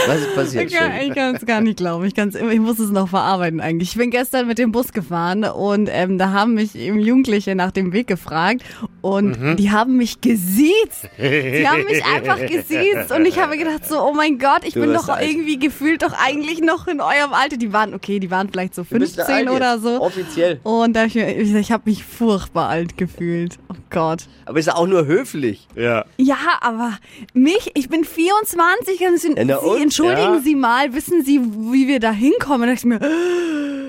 Was 0.07 0.19
ist 0.21 0.35
passiert? 0.35 0.65
Ich 0.71 0.75
kann 0.75 0.93
Steffi? 1.13 1.37
es 1.37 1.47
gar 1.47 1.61
nicht 1.61 1.77
glauben. 1.79 2.05
Ich, 2.05 2.15
kann's, 2.15 2.35
ich 2.35 2.61
muss 2.61 2.79
es 2.79 2.91
noch 2.91 3.09
verarbeiten 3.09 3.61
eigentlich. 3.61 3.91
Ich 3.91 3.97
bin 3.97 4.11
gestern 4.11 4.47
mit 4.47 4.59
dem 4.59 4.73
Bus 4.73 4.93
gefahren 4.93 5.45
und 5.45 5.89
ähm, 5.93 6.19
da 6.19 6.31
haben 6.33 6.55
mich 6.55 6.75
eben 6.77 6.99
Jugendliche 7.01 7.55
nach 7.55 7.71
dem 7.71 7.93
Weg 7.93 8.07
gefragt 8.07 8.63
und 9.01 9.41
Mhm. 9.41 9.57
die 9.57 9.71
haben 9.71 9.97
mich 9.97 10.21
gesiezt. 10.21 11.09
Sie 11.19 11.69
haben 11.69 11.85
mich 11.85 12.05
einfach 12.05 12.39
gesiezt 12.41 13.13
und 13.15 13.25
ich 13.27 13.39
habe 13.39 13.57
gedacht 13.59 13.87
so, 13.89 14.01
oh 14.03 14.13
mein 14.15 14.39
Gott, 14.39 14.63
ich 14.65 14.75
Du 14.75 14.81
bin 14.81 14.93
doch 14.93 15.09
irgendwie 15.21 15.59
gefühlt 15.59 16.03
doch 16.03 16.13
eigentlich 16.13 16.61
noch 16.61 16.87
in 16.87 17.01
eurem 17.01 17.33
Alter. 17.33 17.57
Die 17.57 17.73
waren, 17.73 17.95
okay, 17.95 18.19
die 18.21 18.31
waren 18.31 18.49
vielleicht 18.49 18.75
so 18.75 18.83
Du 18.83 18.99
bist 18.99 19.17
15 19.17 19.49
alt 19.49 19.51
oder 19.51 19.79
so. 19.79 20.01
Offiziell. 20.01 20.61
Und 20.63 20.95
da 20.95 21.05
ich, 21.05 21.17
ich, 21.17 21.55
ich 21.55 21.73
habe 21.73 21.83
mich 21.87 22.05
furchtbar 22.05 22.69
alt 22.69 22.97
gefühlt. 22.97 23.59
Oh 23.69 23.75
Gott. 23.97 24.25
Aber 24.45 24.59
ist 24.59 24.67
ja 24.67 24.75
auch 24.75 24.87
nur 24.87 25.07
höflich. 25.07 25.67
Ja. 25.75 26.05
Ja, 26.19 26.37
aber 26.61 26.93
mich, 27.33 27.71
ich 27.75 27.89
bin 27.89 28.05
24 28.05 29.01
und 29.09 29.19
sie, 29.19 29.33
Ja, 29.49 29.59
sie 29.59 29.83
entschuldigen 29.83 30.35
Ja. 30.35 30.41
Sie 30.45 30.55
mal, 30.55 30.93
wissen 30.93 31.25
Sie, 31.25 31.41
wie 31.73 31.89
wir 31.89 31.99
da 31.99 32.11
hinkommen? 32.11 32.69
Ich 32.71 32.85
mir, 32.85 33.01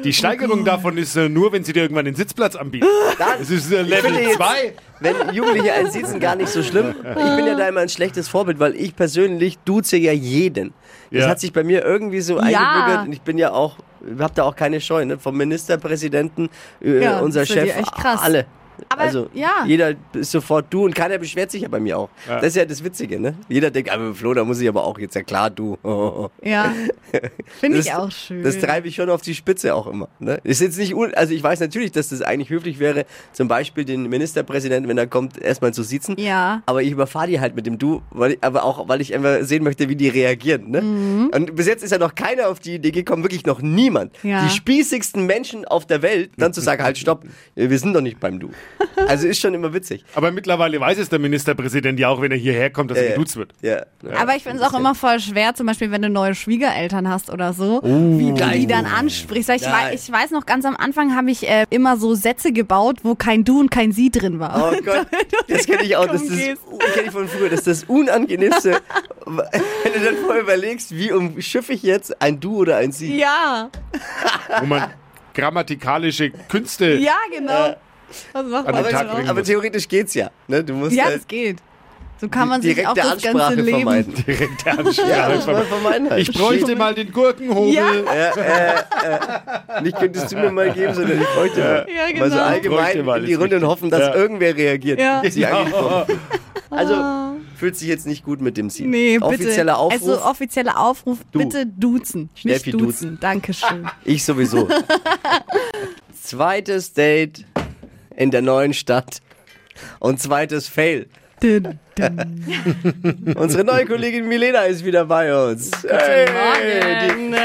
Die 0.05 0.13
Steigerung 0.21 0.63
davon 0.63 0.97
ist 0.97 1.17
äh, 1.17 1.27
nur, 1.27 1.51
wenn 1.51 1.65
sie 1.65 1.73
dir 1.73 1.81
irgendwann 1.81 2.05
den 2.05 2.15
Sitzplatz 2.15 2.55
anbieten. 2.55 2.85
Es 3.41 3.49
ist 3.49 3.69
äh, 3.73 3.81
Level 3.81 4.13
jetzt, 4.13 4.35
2. 4.35 4.73
Wenn 5.01 5.15
Jugendliche 5.33 5.73
einen 5.73 5.91
sitzen, 5.91 6.21
gar 6.21 6.35
nicht 6.37 6.49
so 6.49 6.63
schlimm. 6.63 6.95
Ich 6.99 7.35
bin 7.35 7.45
ja 7.45 7.55
da 7.55 7.67
immer 7.67 7.81
ein 7.81 7.89
schlechtes 7.89 8.29
Vorbild, 8.29 8.59
weil 8.59 8.75
ich 8.75 8.95
persönlich 8.95 9.57
duze 9.65 9.97
ja 9.97 10.13
jeden. 10.13 10.73
Das 11.11 11.23
Ja. 11.23 11.29
hat 11.29 11.39
sich 11.41 11.51
bei 11.51 11.63
mir 11.65 11.83
irgendwie 11.83 12.21
so 12.21 12.37
Ja. 12.37 12.43
eingebürgert 12.43 13.07
und 13.07 13.13
ich 13.13 13.21
bin 13.21 13.37
ja 13.37 13.51
auch, 13.51 13.75
hab 14.19 14.33
da 14.35 14.43
auch 14.43 14.55
keine 14.55 14.79
Scheu, 14.79 15.03
ne? 15.05 15.17
Vom 15.19 15.35
Ministerpräsidenten, 15.35 16.49
äh, 16.81 17.03
Ja, 17.03 17.19
unser 17.19 17.41
das 17.41 17.49
Chef, 17.49 17.75
echt 17.77 17.93
krass. 17.93 18.21
alle. 18.23 18.45
Aber 18.89 19.01
also 19.01 19.29
ja. 19.33 19.63
jeder 19.65 19.93
ist 20.13 20.31
sofort 20.31 20.67
du 20.69 20.85
und 20.85 20.95
keiner 20.95 21.17
beschwert 21.17 21.51
sich 21.51 21.61
ja 21.63 21.67
bei 21.67 21.79
mir 21.79 21.97
auch. 21.97 22.09
Das 22.27 22.47
ist 22.47 22.55
ja 22.55 22.65
das 22.65 22.83
Witzige, 22.83 23.19
ne? 23.19 23.35
Jeder 23.49 23.71
denkt, 23.71 23.89
aber 23.89 24.13
Flo, 24.13 24.33
da 24.33 24.43
muss 24.43 24.59
ich 24.59 24.67
aber 24.67 24.83
auch 24.83 24.99
jetzt 24.99 25.15
ja 25.15 25.23
klar 25.23 25.49
du. 25.49 25.77
Ja. 26.41 26.73
Finde 27.59 27.79
ich 27.79 27.93
auch 27.93 28.11
schön. 28.11 28.43
Das 28.43 28.57
treibe 28.59 28.87
ich 28.87 28.95
schon 28.95 29.09
auf 29.09 29.21
die 29.21 29.35
Spitze 29.35 29.75
auch 29.75 29.87
immer. 29.87 30.07
Ne? 30.19 30.39
Ist 30.43 30.61
jetzt 30.61 30.77
nicht, 30.77 30.93
also 31.15 31.33
ich 31.33 31.43
weiß 31.43 31.59
natürlich, 31.59 31.91
dass 31.91 32.09
das 32.09 32.21
eigentlich 32.21 32.49
höflich 32.49 32.79
wäre, 32.79 33.05
zum 33.33 33.47
Beispiel 33.47 33.85
den 33.85 34.03
Ministerpräsidenten, 34.09 34.89
wenn 34.89 34.97
er 34.97 35.07
kommt, 35.07 35.37
erstmal 35.41 35.73
zu 35.73 35.83
sitzen. 35.83 36.15
Ja. 36.17 36.61
Aber 36.65 36.83
ich 36.83 36.91
überfahre 36.91 37.27
die 37.27 37.39
halt 37.39 37.55
mit 37.55 37.65
dem 37.65 37.77
Du, 37.77 38.01
weil 38.11 38.33
ich, 38.33 38.37
aber 38.41 38.63
auch, 38.63 38.87
weil 38.87 39.01
ich 39.01 39.13
einfach 39.13 39.39
sehen 39.41 39.63
möchte, 39.63 39.89
wie 39.89 39.95
die 39.95 40.09
reagieren. 40.09 40.69
Ne? 40.69 40.81
Mhm. 40.81 41.31
Und 41.33 41.55
bis 41.55 41.67
jetzt 41.67 41.83
ist 41.83 41.91
ja 41.91 41.97
noch 41.97 42.15
keiner 42.15 42.49
auf 42.49 42.59
die 42.59 42.75
Idee 42.75 42.91
gekommen, 42.91 43.23
wirklich 43.23 43.45
noch 43.45 43.61
niemand. 43.61 44.13
Ja. 44.23 44.43
Die 44.43 44.49
spießigsten 44.49 45.25
Menschen 45.25 45.65
auf 45.65 45.85
der 45.85 46.01
Welt, 46.01 46.31
dann 46.37 46.53
zu 46.53 46.61
sagen, 46.61 46.83
halt 46.83 46.97
stopp, 46.97 47.25
wir 47.55 47.79
sind 47.79 47.93
doch 47.93 48.01
nicht 48.01 48.19
beim 48.19 48.39
Du. 48.39 48.51
Also 49.07 49.27
ist 49.27 49.39
schon 49.39 49.53
immer 49.53 49.73
witzig. 49.73 50.03
Aber 50.15 50.31
mittlerweile 50.31 50.79
weiß 50.79 50.97
es 50.97 51.09
der 51.09 51.19
Ministerpräsident 51.19 51.99
ja 51.99 52.09
auch, 52.09 52.19
wenn 52.21 52.31
er 52.31 52.37
hierher 52.37 52.69
kommt, 52.71 52.89
dass 52.91 52.97
Ja, 52.97 53.03
er 53.03 53.09
ja. 53.11 53.15
geduzt 53.15 53.35
wird. 53.37 53.51
Ja. 53.61 53.83
Aber 54.19 54.35
ich 54.35 54.43
finde 54.43 54.57
es 54.57 54.63
auch 54.63 54.77
immer 54.77 54.95
voll 54.95 55.19
schwer, 55.19 55.53
zum 55.55 55.67
Beispiel, 55.67 55.91
wenn 55.91 56.01
du 56.01 56.09
neue 56.09 56.33
Schwiegereltern 56.35 57.07
hast 57.07 57.31
oder 57.31 57.53
so, 57.53 57.81
wie 57.83 58.33
du 58.33 58.49
die 58.51 58.67
dann 58.67 58.85
ansprichst. 58.85 59.49
Weil 59.49 59.57
ich, 59.57 59.65
wei 59.65 59.93
ich 59.93 60.11
weiß 60.11 60.31
noch, 60.31 60.45
ganz 60.45 60.65
am 60.65 60.75
Anfang 60.75 61.15
habe 61.15 61.29
ich 61.31 61.47
äh, 61.47 61.65
immer 61.69 61.97
so 61.97 62.15
Sätze 62.15 62.51
gebaut, 62.51 62.97
wo 63.03 63.15
kein 63.15 63.43
Du 63.43 63.59
und 63.59 63.69
kein 63.71 63.91
Sie 63.91 64.09
drin 64.09 64.39
war. 64.39 64.71
Oh 64.73 64.75
Gott, 64.85 65.07
das 65.47 65.65
kenne 65.65 65.83
ich 65.83 65.95
auch. 65.95 66.07
Das 66.07 66.21
ist 66.23 66.31
das, 66.31 66.57
umgehst. 66.69 66.93
kenne 66.93 67.05
ich 67.07 67.11
von 67.11 67.27
früher. 67.27 67.49
Das 67.49 67.59
ist 67.59 67.67
das 67.67 67.83
Unangenehmste, 67.85 68.79
wenn 69.25 69.93
du 69.93 69.99
dann 70.05 70.17
vorher 70.23 70.41
überlegst, 70.43 70.95
wie 70.95 71.11
umschiffe 71.11 71.73
ich 71.73 71.83
jetzt 71.83 72.19
ein 72.21 72.39
Du 72.39 72.57
oder 72.57 72.77
ein 72.77 72.91
Sie. 72.91 73.17
Ja, 73.17 73.69
Wo 74.59 74.65
man 74.65 74.89
grammatikalische 75.33 76.31
Künste. 76.49 76.95
ja, 76.95 77.15
genau. 77.31 77.75
Was 78.33 78.45
macht 78.45 78.67
An 78.67 78.75
man 78.75 79.29
Aber 79.29 79.33
muss. 79.39 79.47
theoretisch 79.47 79.87
geht's 79.87 80.13
ja. 80.13 80.29
Ne? 80.47 80.63
Du 80.63 80.73
musst 80.73 80.95
Ja, 80.95 81.05
halt 81.05 81.17
es 81.21 81.27
geht. 81.27 81.57
So 82.19 82.27
kann 82.29 82.47
man 82.47 82.63
sich 82.63 82.73
direkte 82.73 82.89
auch 83.03 83.13
das 83.13 83.21
ganze 83.21 83.43
Ansprache 83.43 83.61
Leben. 83.61 83.77
vermeiden. 83.81 84.13
Direkte 84.25 84.69
Ja, 85.07 85.27
Ansprache. 85.27 85.47
war 85.55 85.63
vermeiden 85.65 86.09
halt. 86.09 86.21
ich 86.27 86.35
bräuchte 86.35 86.75
mal 86.75 86.95
den 86.95 87.11
Gurkenhobel. 87.11 87.73
Ja. 87.75 87.93
Ja, 87.93 89.77
äh, 89.77 89.81
nicht 89.83 89.99
könntest 89.99 90.31
du 90.31 90.35
mir 90.37 90.51
mal 90.51 90.71
geben, 90.71 90.95
sondern 90.95 91.21
ich 91.21 91.27
bräuchte 91.27 91.59
mal. 91.59 91.85
Ja, 91.95 92.07
genau. 92.07 92.19
Mal 92.21 92.29
so 92.31 92.35
Bräuchte 92.37 92.43
allgemein 92.43 93.05
mal, 93.05 93.19
in 93.19 93.25
die 93.27 93.33
Runde 93.35 93.57
und 93.57 93.65
hoffen, 93.67 93.91
dass 93.91 93.99
Ja. 93.99 94.15
irgendwer 94.15 94.55
reagiert. 94.55 94.99
Ja. 94.99 95.21
Sie 95.29 95.45
angekommen. 95.45 96.05
Also 96.69 96.95
fühlt 97.55 97.77
sich 97.77 97.87
jetzt 97.87 98.05
nicht 98.05 98.25
gut 98.25 98.41
mit 98.41 98.57
dem 98.57 98.69
Sie. 98.69 98.83
Nee, 98.85 99.13
bitte. 99.19 99.25
Offizieller 99.25 99.77
Aufruf. 99.77 100.01
Also 100.09 100.21
offizieller 100.21 100.77
Aufruf, 100.77 101.19
Du. 101.31 101.39
bitte 101.39 101.65
duzen. 101.65 102.29
Steffi, 102.35 102.71
Nicht 102.71 102.81
duzen. 102.81 103.17
Dankeschön. 103.21 103.87
Ich 104.03 104.25
sowieso. 104.25 104.67
Zweites 106.23 106.91
Date 106.93 107.45
in 108.17 108.31
der 108.31 108.41
neuen 108.41 108.73
Stadt. 108.73 109.21
Und 109.99 110.19
zweites 110.21 110.67
Fail. 110.67 111.05
Dün, 111.41 111.79
dün. 111.97 113.35
Unsere 113.37 113.63
neue 113.63 113.85
Kollegin 113.85 114.27
Milena 114.27 114.63
ist 114.63 114.83
wieder 114.83 115.05
bei 115.05 115.33
uns. 115.51 115.71
Hey, 115.87 116.25
die, 117.07 117.35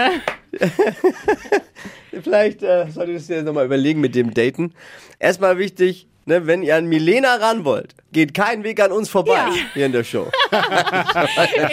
vielleicht 2.23 2.63
äh, 2.63 2.87
solltest 2.91 3.29
du 3.29 3.35
dir 3.35 3.43
nochmal 3.43 3.67
überlegen 3.67 4.01
mit 4.01 4.15
dem 4.15 4.33
Daten. 4.33 4.73
Erstmal 5.19 5.59
wichtig, 5.59 6.07
ne, 6.25 6.47
wenn 6.47 6.63
ihr 6.63 6.77
an 6.77 6.87
Milena 6.87 7.35
ran 7.37 7.67
wollt, 7.67 7.95
geht 8.13 8.33
kein 8.33 8.65
Weg 8.65 8.81
an 8.81 8.93
uns 8.93 9.11
vorbei 9.11 9.35
Ja. 9.35 9.53
hier 9.75 9.87
in 9.87 9.93
der 9.93 10.05
Show. 10.05 10.31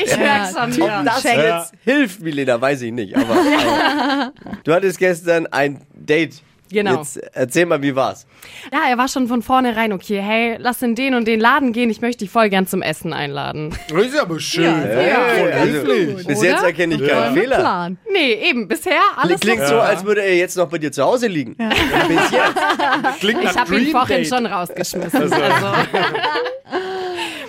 Ich 0.03 0.18
merke 0.18 0.53
schon, 0.53 0.82
Ob 0.82 0.88
ja. 0.89 1.03
das 1.03 1.22
check. 1.22 1.38
jetzt 1.38 1.74
hilft, 1.86 2.20
Milena, 2.22 2.60
weiß 2.60 2.82
ich 2.82 2.91
nicht. 2.91 3.15
Aber 3.15 3.34
äh, 3.34 4.29
du 4.63 4.74
hattest 4.74 5.00
gestern 5.00 5.48
ein 5.48 5.82
Date. 5.94 6.41
Genau. 6.71 6.97
Jetzt 6.97 7.17
erzähl 7.33 7.65
mal, 7.65 7.81
wie 7.81 7.95
war's? 7.95 8.27
Ja, 8.71 8.89
er 8.89 8.97
war 8.97 9.07
schon 9.07 9.27
von 9.27 9.41
vornherein 9.41 9.91
okay. 9.93 10.19
Hey, 10.21 10.57
lass 10.59 10.81
in 10.81 10.95
den 10.95 11.15
und 11.15 11.27
den 11.27 11.39
Laden 11.39 11.73
gehen. 11.73 11.89
Ich 11.89 12.01
möchte 12.01 12.19
dich 12.19 12.29
voll 12.29 12.49
gern 12.49 12.67
zum 12.67 12.81
Essen 12.81 13.13
einladen. 13.13 13.75
Das 13.89 14.05
ist 14.05 14.19
aber 14.19 14.39
schön. 14.39 14.81
Hey, 14.81 15.11
also, 15.51 16.27
bis 16.27 16.41
jetzt 16.41 16.63
erkenne 16.63 16.95
ich 16.95 17.07
keinen 17.07 17.33
Fehler. 17.33 17.57
Plan. 17.57 17.97
Nee, 18.11 18.33
eben, 18.49 18.67
bisher 18.67 18.99
alles 19.17 19.39
Klingt 19.39 19.65
so, 19.65 19.79
als 19.79 20.03
würde 20.05 20.21
er 20.21 20.35
jetzt 20.35 20.57
noch 20.57 20.69
bei 20.69 20.77
dir 20.77 20.91
zu 20.91 21.03
Hause 21.03 21.27
liegen. 21.27 21.55
Bis 21.55 22.31
jetzt. 22.31 23.19
Klingt 23.19 23.43
nach 23.43 23.51
Ich 23.51 23.57
habe 23.57 23.79
ihn 23.79 23.91
vorhin 23.91 24.25
schon 24.25 24.45
rausgeschmissen. 24.45 25.21
Also. 25.21 25.39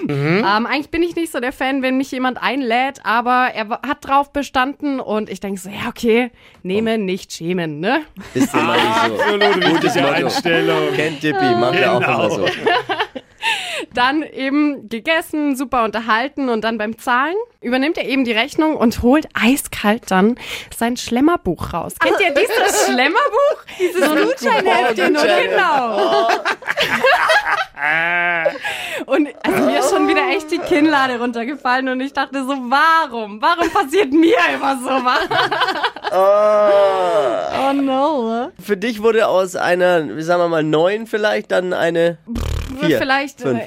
ähm, 0.09 0.67
eigentlich 0.67 0.91
bin 0.91 1.03
ich 1.03 1.15
nicht 1.17 1.31
so 1.33 1.41
der 1.41 1.53
Fan, 1.53 1.83
wenn 1.83 1.97
mich 1.97 2.11
jemand 2.11 2.41
einlädt, 2.43 3.01
aber 3.05 3.49
er 3.55 3.69
hat 3.87 3.99
drauf 4.07 4.33
bestanden 4.33 5.01
und 5.01 5.29
ich 5.31 5.41
denke 5.41 5.61
so, 5.61 5.69
ja, 5.69 5.89
okay, 5.89 6.31
nehme, 6.63 6.99
nicht 6.99 7.33
schämen, 7.33 7.81
ne? 7.81 8.03
Ist 8.35 8.55
immer 8.55 8.75
nicht 8.75 8.85
so. 8.85 9.15
Absolut 9.15 9.65
Gutes 9.75 9.95
Motto. 9.97 10.09
Einstellung. 10.09 10.93
Kennt 10.95 11.23
Dippy, 11.23 11.55
macht 11.57 11.75
er 11.79 11.93
auch 11.93 12.01
Genau. 12.01 12.19
immer 12.27 12.31
so. 12.31 12.47
Dann 13.95 14.23
eben 14.23 14.89
gegessen, 14.89 15.57
super 15.57 15.85
unterhalten 15.85 16.49
und 16.49 16.63
dann 16.63 16.79
beim 16.79 16.99
Zahlen 16.99 17.35
übernimmt 17.61 17.99
er 17.99 18.07
eben 18.09 18.25
die 18.25 18.33
Rechnung 18.33 18.77
und 18.77 19.03
holt 19.03 19.29
eiskalt 19.35 20.11
dann 20.11 20.37
sein 20.77 20.97
Schlemmerbuch 20.97 21.73
raus. 21.73 21.95
Kennt 21.99 22.21
ihr 22.21 22.33
dieses 22.33 22.87
Schlemmerbuch? 22.87 23.65
Dieses 23.79 24.01
Gutscheinheftchen, 24.01 25.17
oder? 25.17 25.43
Genau. 25.43 26.29
Und 29.07 29.29
also 29.43 29.65
mir 29.65 29.79
ist 29.79 29.91
schon 29.91 30.07
wieder 30.07 30.29
echt 30.29 30.51
die 30.51 30.59
Kinnlade 30.59 31.19
runtergefallen 31.19 31.89
und 31.89 32.01
ich 32.01 32.13
dachte 32.13 32.45
so, 32.45 32.49
warum? 32.49 33.41
Warum 33.41 33.71
passiert 33.71 34.13
mir 34.13 34.37
immer 34.55 34.77
sowas? 34.79 35.29
Oh 37.63 37.73
no. 37.73 38.51
Für 38.61 38.77
dich 38.77 39.01
wurde 39.01 39.29
aus 39.29 39.55
einer, 39.55 40.17
wie 40.17 40.23
sagen 40.23 40.43
wir 40.43 40.49
mal, 40.49 40.65
neun 40.65 41.07
vielleicht 41.07 41.53
dann 41.53 41.73
eine 41.73 42.19
vier. 42.79 42.99
Vielleicht. 42.99 43.41
fünf. 43.41 43.65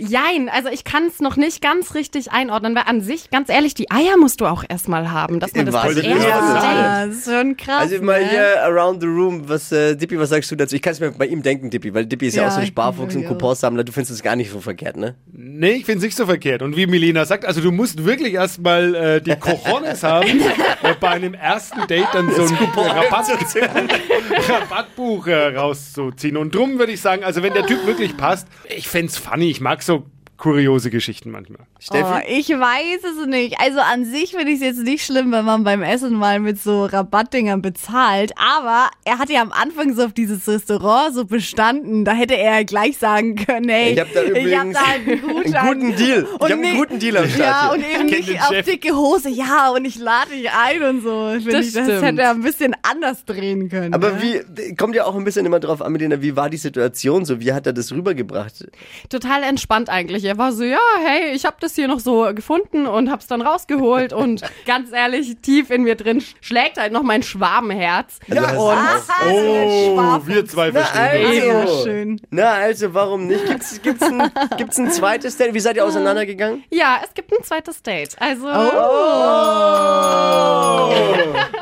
Jein, 0.00 0.48
also 0.48 0.68
ich 0.68 0.84
kann 0.84 1.06
es 1.06 1.20
noch 1.20 1.36
nicht 1.36 1.60
ganz 1.60 1.94
richtig 1.94 2.32
einordnen, 2.32 2.74
weil 2.74 2.84
an 2.86 3.00
sich, 3.00 3.30
ganz 3.30 3.48
ehrlich, 3.48 3.74
die 3.74 3.90
Eier 3.90 4.16
musst 4.16 4.40
du 4.40 4.46
auch 4.46 4.64
erstmal 4.68 5.10
haben, 5.10 5.40
dass 5.40 5.54
man 5.54 5.66
das 5.66 5.74
Date. 5.74 5.96
Wortes. 5.96 6.04
Ja, 6.04 7.06
das 7.06 7.16
ist 7.16 7.24
schon 7.24 7.56
krass. 7.56 7.82
Also 7.82 8.02
mal 8.02 8.22
ne? 8.22 8.30
hier 8.30 8.62
around 8.64 9.00
the 9.00 9.06
room, 9.06 9.48
was 9.48 9.70
äh, 9.72 9.96
Dippy, 9.96 10.18
was 10.18 10.30
sagst 10.30 10.50
du 10.50 10.56
dazu? 10.56 10.76
Ich 10.76 10.82
kann 10.82 10.92
es 10.92 11.00
mir 11.00 11.10
bei 11.10 11.26
ihm 11.26 11.42
denken, 11.42 11.70
Dippy, 11.70 11.92
weil 11.92 12.06
Dippy 12.06 12.28
ist 12.28 12.34
ja, 12.34 12.42
Ja, 12.42 12.48
auch 12.48 12.52
so 12.52 12.60
ein 12.60 12.66
Sparfuchs 12.66 13.14
und 13.14 13.26
Couponsammler. 13.26 13.84
Du 13.84 13.92
findest 13.92 14.12
es 14.12 14.22
gar 14.22 14.36
nicht 14.36 14.50
so 14.50 14.60
verkehrt, 14.60 14.96
ne? 14.96 15.16
Nee, 15.32 15.72
ich 15.72 15.84
finde 15.84 15.98
es 15.98 16.04
nicht 16.04 16.16
so 16.16 16.26
verkehrt. 16.26 16.62
Und 16.62 16.76
wie 16.76 16.86
Melina 16.86 17.24
sagt, 17.24 17.44
also 17.44 17.60
du 17.60 17.70
musst 17.70 18.04
wirklich 18.04 18.34
erstmal 18.34 18.94
äh, 18.94 19.20
die 19.20 19.36
Cojones 19.36 20.02
haben, 20.02 20.40
äh, 20.82 20.94
bei 20.98 21.10
einem 21.10 21.34
ersten 21.34 21.86
Date 21.86 22.08
dann 22.12 22.32
so 22.34 22.42
ein 22.42 22.54
Rabatt, 22.76 23.26
Rabattbuch 24.48 25.26
äh, 25.26 25.56
rauszuziehen. 25.56 26.36
Und 26.36 26.54
drum 26.54 26.78
würde 26.78 26.92
ich 26.92 27.00
sagen, 27.00 27.24
also 27.24 27.42
wenn 27.42 27.52
der 27.52 27.66
Typ 27.66 27.86
wirklich 27.86 28.16
passt, 28.16 28.48
ich 28.68 28.88
fänd's 28.88 29.16
funny. 29.16 29.50
Ich 29.50 29.60
mag 29.60 29.82
so 29.90 30.06
kuriose 30.40 30.90
Geschichten 30.90 31.30
manchmal. 31.30 31.60
Oh, 31.60 31.76
Steffi? 31.78 32.24
ich 32.28 32.48
weiß 32.48 33.04
es 33.20 33.26
nicht. 33.26 33.60
Also 33.60 33.78
an 33.80 34.04
sich 34.04 34.30
finde 34.32 34.48
ich 34.50 34.56
es 34.56 34.62
jetzt 34.62 34.82
nicht 34.82 35.04
schlimm, 35.04 35.30
wenn 35.32 35.44
man 35.44 35.62
beim 35.64 35.82
Essen 35.82 36.14
mal 36.14 36.40
mit 36.40 36.60
so 36.60 36.86
Rabattdingern 36.86 37.62
bezahlt. 37.62 38.32
Aber 38.36 38.88
er 39.04 39.18
hat 39.18 39.30
ja 39.30 39.42
am 39.42 39.52
Anfang 39.52 39.94
so 39.94 40.04
auf 40.04 40.12
dieses 40.12 40.48
Restaurant 40.48 41.14
so 41.14 41.24
bestanden. 41.26 42.04
Da 42.04 42.12
hätte 42.12 42.36
er 42.36 42.64
gleich 42.64 42.96
sagen 42.98 43.36
können, 43.36 43.68
hey, 43.68 43.92
Ich 43.92 44.00
hab 44.00 44.12
da 44.14 44.22
ich 44.22 44.30
hab 44.30 44.36
übrigens 44.36 44.74
da 44.78 44.86
halt 44.86 45.06
einen 45.08 45.20
Gutschein. 45.22 45.54
einen 45.56 45.80
guten 45.80 45.96
Deal. 45.96 46.22
Ich 46.22 46.32
Und 46.32 46.40
hab 46.42 46.50
einen 46.50 46.60
nicht- 46.62 46.76
guten 46.76 46.98
Deal 46.98 47.16
am 47.18 47.28
Start 47.28 47.38
Ja, 47.38 47.72
und 47.72 47.84
eben 47.84 48.06
nicht 48.06 48.40
auf 48.40 48.48
Chef. 48.48 48.66
dicke 48.66 48.96
Hose. 48.96 49.28
Ja, 49.28 49.70
und 49.70 49.84
ich 49.84 49.98
lade 49.98 50.30
dich 50.30 50.50
ein 50.50 50.82
und 50.82 51.02
so. 51.02 51.30
Find 51.34 51.52
Das 51.52 51.66
ich, 51.66 51.72
das 51.74 51.84
stimmt. 51.84 52.02
hätte 52.02 52.22
er 52.22 52.30
ein 52.30 52.42
bisschen 52.42 52.74
anders 52.82 53.24
drehen 53.26 53.68
können. 53.68 53.92
Aber 53.92 54.12
ne? 54.12 54.22
wie, 54.56 54.74
kommt 54.74 54.94
ja 54.94 55.04
auch 55.04 55.14
ein 55.16 55.24
bisschen 55.24 55.44
immer 55.44 55.60
drauf 55.60 55.82
an, 55.82 55.92
Melina, 55.92 56.22
wie 56.22 56.34
war 56.34 56.48
die 56.48 56.56
Situation 56.56 57.24
so? 57.26 57.40
Wie 57.40 57.52
hat 57.52 57.66
er 57.66 57.74
das 57.74 57.92
rübergebracht? 57.92 58.66
Total 59.10 59.42
entspannt 59.42 59.88
eigentlich. 59.90 60.29
Er 60.30 60.38
war 60.38 60.52
so, 60.52 60.62
ja, 60.62 60.78
hey, 61.04 61.32
ich 61.32 61.44
habe 61.44 61.56
das 61.58 61.74
hier 61.74 61.88
noch 61.88 61.98
so 61.98 62.32
gefunden 62.32 62.86
und 62.86 63.10
hab's 63.10 63.26
dann 63.26 63.42
rausgeholt 63.42 64.12
und 64.12 64.42
ganz 64.64 64.92
ehrlich, 64.92 65.36
tief 65.42 65.70
in 65.70 65.82
mir 65.82 65.96
drin 65.96 66.22
schlägt 66.40 66.78
halt 66.78 66.92
noch 66.92 67.02
mein 67.02 67.24
Schwabenherz. 67.24 68.20
Also 68.30 68.72
hast 68.72 69.08
du 69.24 69.34
und 69.34 69.98
auch- 69.98 70.20
Oh, 70.20 70.26
wir 70.28 70.46
zwei 70.46 70.70
Na, 70.72 70.82
verstehen. 70.84 71.48
Ja, 71.48 71.58
also. 71.62 71.82
schön. 71.84 72.20
Na, 72.30 72.50
also, 72.52 72.94
warum 72.94 73.26
nicht? 73.26 73.44
Gibt's, 73.44 73.82
gibt's, 73.82 74.04
ein, 74.04 74.30
gibt's 74.56 74.78
ein 74.78 74.92
zweites 74.92 75.36
Date? 75.36 75.52
Wie 75.52 75.58
seid 75.58 75.74
ihr 75.74 75.84
auseinandergegangen? 75.84 76.62
ja, 76.70 77.00
es 77.04 77.12
gibt 77.12 77.32
ein 77.32 77.42
zweites 77.42 77.82
Date. 77.82 78.14
Also 78.20 78.46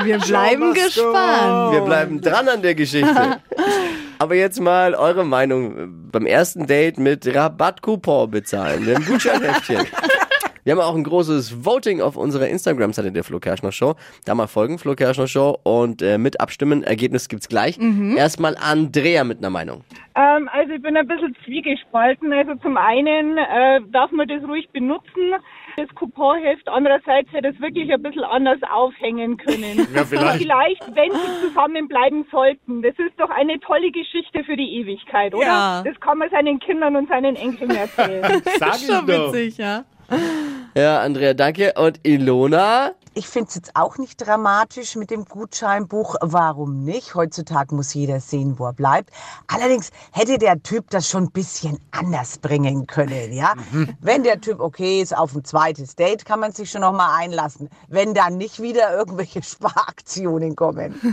Wir 0.04 0.18
bleiben 0.18 0.74
gespannt. 0.74 1.72
Wir 1.72 1.80
bleiben 1.80 2.20
dran 2.20 2.48
an 2.48 2.60
der 2.60 2.74
Geschichte. 2.74 3.40
Aber 4.20 4.34
jetzt 4.34 4.60
mal 4.60 4.94
eure 4.94 5.24
Meinung 5.24 6.10
beim 6.10 6.26
ersten 6.26 6.66
Date 6.66 6.98
mit 6.98 7.32
Rabattcoupon 7.32 8.30
bezahlen, 8.30 8.84
dem 8.84 9.04
Gutscheinheftchen. 9.04 9.86
Wir 10.64 10.72
haben 10.72 10.80
auch 10.80 10.96
ein 10.96 11.04
großes 11.04 11.64
Voting 11.64 12.02
auf 12.02 12.16
unserer 12.16 12.46
Instagram-Seite 12.48 13.10
der 13.10 13.24
Flo 13.24 13.38
Kerschner 13.38 13.72
Show. 13.72 13.94
Da 14.26 14.34
mal 14.34 14.48
folgen, 14.48 14.78
Flo 14.78 14.94
Kerschner 14.94 15.26
Show 15.26 15.58
und 15.62 16.02
äh, 16.02 16.18
mit 16.18 16.42
abstimmen. 16.42 16.82
Ergebnis 16.82 17.30
gibt's 17.30 17.48
gleich. 17.48 17.78
Erstmal 18.16 18.54
Andrea 18.60 19.24
mit 19.24 19.38
einer 19.38 19.48
Meinung. 19.48 19.82
Ähm, 20.14 20.50
also 20.52 20.74
ich 20.74 20.82
bin 20.82 20.94
ein 20.94 21.06
bisschen 21.06 21.34
zwiegespalten. 21.44 22.32
Also 22.34 22.56
zum 22.56 22.76
einen 22.76 23.38
äh, 23.38 23.80
darf 23.92 24.10
man 24.10 24.28
das 24.28 24.42
ruhig 24.42 24.68
benutzen, 24.70 25.32
das 25.78 25.88
Couponheft. 25.94 26.68
Andererseits 26.68 27.32
hätte 27.32 27.48
es 27.48 27.60
wirklich 27.60 27.92
ein 27.92 28.02
bisschen 28.02 28.24
anders 28.24 28.58
aufhängen 28.70 29.36
können. 29.36 29.86
Ja, 29.94 30.04
vielleicht. 30.04 30.38
Vielleicht, 30.42 30.94
wenn 30.94 31.10
sie 31.12 31.48
zusammenbleiben 31.48 32.26
sollten. 32.30 32.82
Das 32.82 32.94
ist 32.98 33.18
doch 33.18 33.30
eine 33.30 33.58
tolle 33.60 33.90
Geschichte 33.90 34.44
für 34.44 34.56
die 34.56 34.76
Ewigkeit, 34.80 35.34
oder? 35.34 35.46
Ja. 35.46 35.82
Das 35.82 35.98
kann 36.00 36.18
man 36.18 36.30
seinen 36.30 36.58
Kindern 36.60 36.96
und 36.96 37.08
seinen 37.08 37.36
Enkeln 37.36 37.70
erzählen. 37.70 38.42
Sag 38.58 38.76
ich 38.76 38.86
Schon 38.86 39.06
doch. 39.06 39.32
witzig, 39.32 39.58
ja. 39.58 39.84
Ja, 40.78 41.00
Andrea, 41.00 41.34
danke. 41.34 41.72
Und 41.76 41.98
Ilona? 42.04 42.92
Ich 43.14 43.26
finde 43.26 43.48
es 43.48 43.56
jetzt 43.56 43.74
auch 43.74 43.98
nicht 43.98 44.24
dramatisch 44.24 44.94
mit 44.94 45.10
dem 45.10 45.24
Gutscheinbuch. 45.24 46.14
Warum 46.20 46.84
nicht? 46.84 47.16
Heutzutage 47.16 47.74
muss 47.74 47.94
jeder 47.94 48.20
sehen, 48.20 48.60
wo 48.60 48.66
er 48.66 48.74
bleibt. 48.74 49.10
Allerdings 49.48 49.90
hätte 50.12 50.38
der 50.38 50.62
Typ 50.62 50.88
das 50.90 51.10
schon 51.10 51.24
ein 51.24 51.30
bisschen 51.32 51.80
anders 51.90 52.38
bringen 52.38 52.86
können, 52.86 53.32
ja? 53.32 53.54
Wenn 54.00 54.22
der 54.22 54.40
Typ 54.40 54.60
okay 54.60 55.02
ist, 55.02 55.16
auf 55.16 55.34
ein 55.34 55.42
zweites 55.42 55.96
Date 55.96 56.24
kann 56.24 56.38
man 56.38 56.52
sich 56.52 56.70
schon 56.70 56.82
noch 56.82 56.92
mal 56.92 57.12
einlassen. 57.18 57.70
Wenn 57.88 58.14
dann 58.14 58.36
nicht 58.36 58.62
wieder 58.62 58.96
irgendwelche 58.96 59.42
Sparaktionen 59.42 60.54
kommen. 60.54 60.94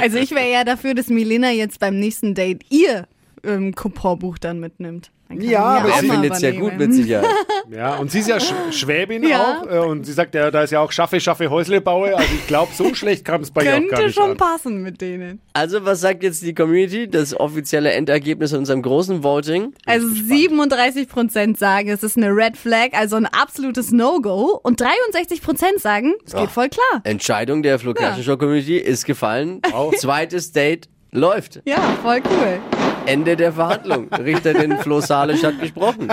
Also 0.00 0.18
ich 0.18 0.30
wäre 0.30 0.52
ja 0.52 0.62
dafür, 0.62 0.94
dass 0.94 1.08
Milena 1.08 1.50
jetzt 1.50 1.80
beim 1.80 1.98
nächsten 1.98 2.34
Date 2.36 2.64
ihr 2.70 3.08
ähm, 3.42 3.74
Couponbuch 3.74 4.38
dann 4.38 4.60
mitnimmt. 4.60 5.10
Ja, 5.28 5.60
aber 5.64 5.88
Er 5.88 6.00
sie 6.00 6.06
mal 6.06 6.12
findet's 6.20 6.40
ja 6.40 6.52
gut 6.52 6.76
mit 6.78 6.94
Sicherheit. 6.94 7.26
Ja, 7.68 7.96
und 7.96 8.12
sie 8.12 8.20
ist 8.20 8.28
ja 8.28 8.38
Sch 8.38 8.52
Schwäbin 8.70 9.24
Ja. 9.28 9.60
auch. 9.60 9.66
Äh, 9.68 9.78
und 9.80 10.06
sie 10.06 10.12
sagt 10.12 10.36
ja, 10.36 10.52
da 10.52 10.62
ist 10.62 10.70
ja 10.70 10.78
auch 10.80 10.92
Schaffe, 10.92 11.18
Schaffe, 11.18 11.50
Häusle 11.50 11.80
baue. 11.80 12.16
Also 12.16 12.32
ich 12.32 12.46
glaube, 12.46 12.70
so 12.72 12.94
schlecht 12.94 13.24
kam 13.24 13.40
es 13.40 13.50
bei 13.50 13.64
ihr 13.64 13.70
auch 13.70 13.72
gar 13.74 13.80
Könnte 13.88 14.04
nicht 14.04 14.14
schon 14.14 14.30
an. 14.30 14.36
passen 14.36 14.82
mit 14.82 15.00
denen. 15.00 15.40
Also, 15.52 15.84
was 15.84 16.00
sagt 16.00 16.22
jetzt 16.22 16.42
die 16.42 16.54
Community? 16.54 17.08
Das 17.10 17.34
offizielle 17.38 17.90
Endergebnis 17.90 18.52
in 18.52 18.58
unserem 18.58 18.82
großen 18.82 19.24
Voting? 19.24 19.74
Also 19.84 20.06
37% 20.06 21.56
sagen, 21.58 21.88
es 21.88 22.04
ist 22.04 22.16
eine 22.16 22.28
Red 22.30 22.56
Flag, 22.56 22.90
also 22.92 23.16
ein 23.16 23.26
absolutes 23.26 23.90
No-Go. 23.90 24.60
Und 24.62 24.80
63% 24.80 25.80
sagen, 25.80 26.14
es 26.24 26.34
geht 26.34 26.50
voll 26.50 26.68
klar. 26.68 27.00
Entscheidung 27.02 27.64
der 27.64 27.80
Flo 27.80 27.94
Kerschner 27.94 28.22
Show 28.22 28.36
Community 28.36 28.76
ist 28.76 29.04
gefallen. 29.04 29.60
Zweites 29.96 30.52
Date 30.52 30.88
läuft. 31.10 31.62
Ja, 31.64 31.78
voll 32.02 32.20
cool. 32.30 32.60
Ende 33.06 33.36
der 33.36 33.52
Verhandlung. 33.52 34.08
Richterin 34.12 34.78
Flo 34.78 35.00
Salisch 35.00 35.42
hat 35.42 35.60
gesprochen. 35.60 36.08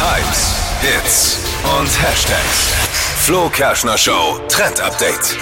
Hypes, 0.00 0.54
Hits 0.80 1.38
und 1.78 2.02
Hashtags. 2.02 2.74
Flo 3.20 3.48
Kerschner 3.48 3.96
Show 3.96 4.40
Trend 4.48 4.80
Update. 4.80 5.36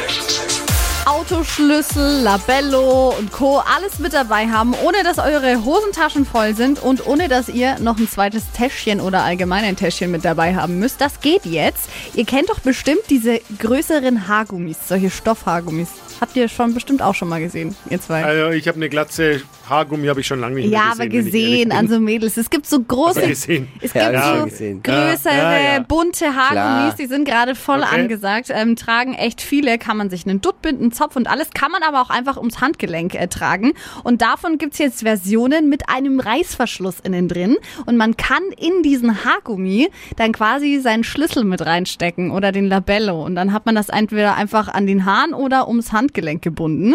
Autoschlüssel, 1.07 2.23
Labello 2.23 3.15
und 3.19 3.31
Co. 3.31 3.59
alles 3.59 3.99
mit 3.99 4.15
dabei 4.15 4.47
haben, 4.49 4.75
ohne 4.85 5.03
dass 5.03 5.19
eure 5.19 5.63
Hosentaschen 5.65 6.25
voll 6.25 6.55
sind 6.55 6.83
und 6.83 7.07
ohne 7.07 7.29
dass 7.29 7.51
ihr 7.51 7.79
noch 7.79 7.99
ein 7.99 8.09
zweites 8.09 8.45
Täschchen 8.53 9.01
oder 9.01 9.23
allgemein 9.23 9.65
ein 9.65 9.77
Täschchen 9.77 10.11
mit 10.11 10.25
dabei 10.25 10.55
haben 10.55 10.79
müsst. 10.79 11.03
Das 11.03 11.21
geht 11.21 11.45
jetzt. 11.45 11.91
Ihr 12.15 12.25
kennt 12.25 12.49
doch 12.49 12.61
bestimmt 12.61 13.03
diese 13.11 13.41
größeren 13.59 14.29
Haargummis, 14.29 14.79
solche 14.89 15.11
Stoffhaargummis. 15.11 15.89
Habt 16.21 16.37
ihr 16.37 16.49
schon 16.49 16.75
bestimmt 16.75 17.03
auch 17.03 17.15
schon 17.15 17.29
mal 17.29 17.41
gesehen, 17.41 17.77
ihr 17.91 18.01
zwei. 18.01 18.25
Also 18.25 18.51
ich 18.51 18.69
habe 18.69 18.77
eine 18.77 18.89
glatze 18.89 19.43
Haargummi, 19.69 20.07
habe 20.09 20.21
ich 20.21 20.27
schon 20.27 20.41
lange 20.41 20.57
nicht 20.57 20.71
mehr 20.71 20.79
Ja, 20.79 20.91
gesehen. 20.91 20.93
aber 20.93 21.13
wenn 21.13 21.27
ich 21.27 21.35
ehrlich 21.35 21.51
gesehen 21.53 21.73
an 21.73 21.89
so 21.89 22.01
Mädels. 22.01 22.37
Es 22.37 22.51
gibt 22.51 22.67
so 22.67 22.81
große, 22.81 23.19
Aber 23.21 23.29
gesehen. 23.29 23.69
es 23.81 23.93
gibt 23.93 24.05
Ja, 24.05 24.39
so 24.39 24.45
gesehen. 24.45 24.83
größere, 24.83 25.35
Ja, 25.37 25.53
ja, 25.59 25.73
ja. 25.75 25.79
bunte 25.81 26.27
Haargummis, 26.27 26.51
Klar. 26.95 26.95
die 26.99 27.07
sind 27.07 27.25
gerade 27.27 27.55
voll 27.55 27.81
Okay. 27.81 28.01
angesagt. 28.01 28.49
Ähm, 28.51 28.77
tragen 28.77 29.15
echt 29.15 29.41
viele, 29.41 29.79
kann 29.79 29.97
man 29.97 30.11
sich 30.11 30.27
einen 30.27 30.41
Dutt 30.41 30.61
binden, 30.63 30.83
einen 30.85 30.93
Zopf 30.93 31.17
und 31.17 31.29
alles, 31.29 31.51
kann 31.51 31.71
man 31.71 31.83
aber 31.83 32.01
auch 32.03 32.11
einfach 32.11 32.37
ums 32.37 32.61
Handgelenk 32.61 33.15
äh, 33.15 33.27
tragen. 33.29 33.73
Und 34.03 34.23
davon 34.23 34.59
gibt's 34.59 34.79
jetzt 34.79 35.03
Versionen 35.03 35.69
mit 35.69 35.89
einem 35.89 36.21
Reißverschluss 36.21 37.01
innen 37.01 37.29
drin. 37.29 37.57
Und 37.87 37.97
man 37.97 38.17
kann 38.17 38.43
in 38.59 38.83
diesen 38.83 39.25
Haargummi 39.25 39.89
dann 40.17 40.33
quasi 40.33 40.79
seinen 40.81 41.05
Schlüssel 41.05 41.45
mit 41.45 41.65
reinstecken 41.65 42.31
oder 42.31 42.53
den 42.53 42.67
Labello. 42.67 43.25
Und 43.25 43.35
dann 43.35 43.53
hat 43.53 43.67
man 43.67 43.75
das 43.75 43.89
entweder 43.89 44.35
einfach 44.37 44.69
an 44.69 44.87
den 44.87 45.05
Haaren 45.05 45.35
oder 45.35 45.69
ums 45.69 45.93
Handgelenk 45.93 46.43
gebunden 46.43 46.95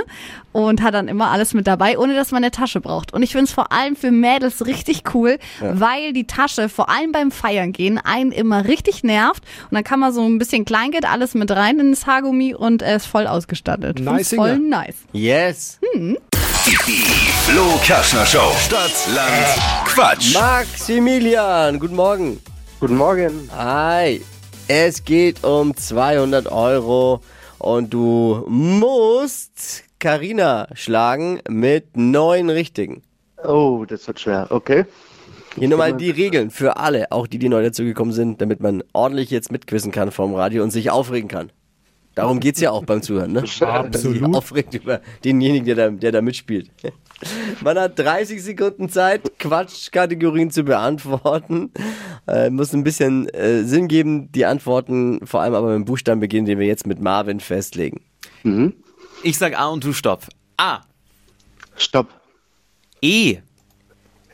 und 0.52 0.82
hat 0.82 0.94
dann 0.94 1.08
immer 1.08 1.30
alles 1.32 1.54
mit 1.54 1.68
dabei, 1.68 1.98
ohne 1.98 2.14
dass 2.16 2.32
man 2.32 2.44
eine 2.44 2.52
Tasche 2.60 2.82
braucht. 2.82 3.14
Und 3.14 3.24
ich 3.24 3.32
finde 3.32 3.46
es 3.46 3.52
vor 3.52 3.72
allem 3.72 3.96
für 3.96 4.12
Mädels 4.12 4.66
richtig 4.66 5.04
cool, 5.14 5.40
weil 5.62 6.14
die 6.14 6.28
Tasche 6.28 6.70
vor 6.70 6.90
allem 6.90 7.12
beim 7.12 7.32
Feiern 7.32 7.72
gehen 7.72 7.98
einen 7.98 8.32
immer 8.32 8.66
richtig 8.66 9.04
nervt. 9.04 9.44
Und 9.70 9.76
dann 9.76 9.84
kann 9.84 10.00
man 10.00 10.14
so 10.14 10.24
ein 10.26 10.38
bisschen 10.38 10.66
Kleingeld 10.66 11.06
alles 11.06 11.34
mit 11.34 11.52
rein 11.52 11.80
ins 11.80 12.06
Haargummi 12.06 12.54
und 12.54 12.82
er 12.82 12.98
ist 12.98 13.06
voll 13.06 13.28
ausgestattet. 13.28 14.00
Nice 14.00 14.34
voll 14.36 14.60
nice. 14.60 14.96
Yes. 15.14 15.80
Die 15.94 16.18
Flo 17.46 17.80
Kerschner 17.84 18.26
Show. 18.26 18.52
Stadt, 18.66 18.92
Land, 19.16 19.86
Quatsch. 19.86 20.34
Maximilian, 20.34 21.80
guten 21.80 21.96
Morgen. 21.96 22.40
Guten 22.80 22.98
Morgen. 22.98 23.50
Hi. 23.56 24.22
Es 24.68 25.04
geht 25.04 25.44
um 25.44 25.76
200 25.76 26.52
Euro 26.52 27.22
und 27.58 27.94
du 27.94 28.46
musst 28.48 29.84
Karina 30.00 30.70
schlagen 30.76 31.42
mit 31.50 31.98
neun 31.98 32.50
Richtigen. 32.50 33.04
Oh, 33.44 33.84
das 33.86 34.08
wird 34.08 34.22
schwer. 34.22 34.48
Okay. 34.50 34.86
Hier 35.58 35.68
nochmal 35.68 35.94
die 35.94 36.10
Regeln 36.10 36.52
für 36.52 36.78
alle, 36.78 37.12
auch 37.12 37.28
die, 37.28 37.38
die 37.38 37.50
neu 37.50 37.62
dazugekommen 37.62 38.14
sind, 38.14 38.40
damit 38.40 38.62
man 38.62 38.82
ordentlich 38.94 39.30
jetzt 39.30 39.52
mitquissen 39.52 39.92
kann 39.92 40.12
vom 40.12 40.34
Radio 40.36 40.64
und 40.64 40.72
sich 40.72 40.90
aufregen 40.90 41.28
kann. 41.28 41.52
Darum 42.16 42.40
geht's 42.40 42.62
ja 42.62 42.72
auch 42.72 42.86
beim 42.86 43.02
Zuhören, 43.02 43.34
ne? 43.34 43.40
Absolut. 43.62 44.18
Sich 44.18 44.24
aufregt 44.24 44.74
über 44.74 45.02
denjenigen, 45.26 45.66
der 45.66 45.76
da, 45.76 45.90
der 45.90 46.12
da 46.14 46.22
mitspielt. 46.22 46.70
Man 47.62 47.78
hat 47.78 48.00
30 48.00 48.42
Sekunden 48.42 48.88
Zeit, 48.88 49.38
Quatschkategorien 49.38 50.50
zu 50.50 50.64
beantworten. 50.64 51.72
Äh, 52.26 52.50
muss 52.50 52.74
ein 52.74 52.86
bisschen 52.86 53.28
äh, 53.30 53.64
Sinn 53.64 53.90
geben, 53.90 54.32
die 54.32 54.46
Antworten, 54.46 55.26
vor 55.26 55.42
allem 55.42 55.56
aber 55.56 55.68
mit 55.68 55.76
dem 55.76 55.86
Buchstaben 55.86 56.22
beginnen, 56.22 56.46
den 56.46 56.60
wir 56.60 56.68
jetzt 56.68 56.88
mit 56.88 57.02
Marvin 57.02 57.42
festlegen. 57.42 58.02
Ich 59.22 59.38
sag 59.38 59.58
A 59.60 59.68
und 59.68 59.84
du 59.84 59.92
stopp. 59.92 60.28
A. 60.58 60.80
Stopp. 61.76 62.08
E. 63.02 63.40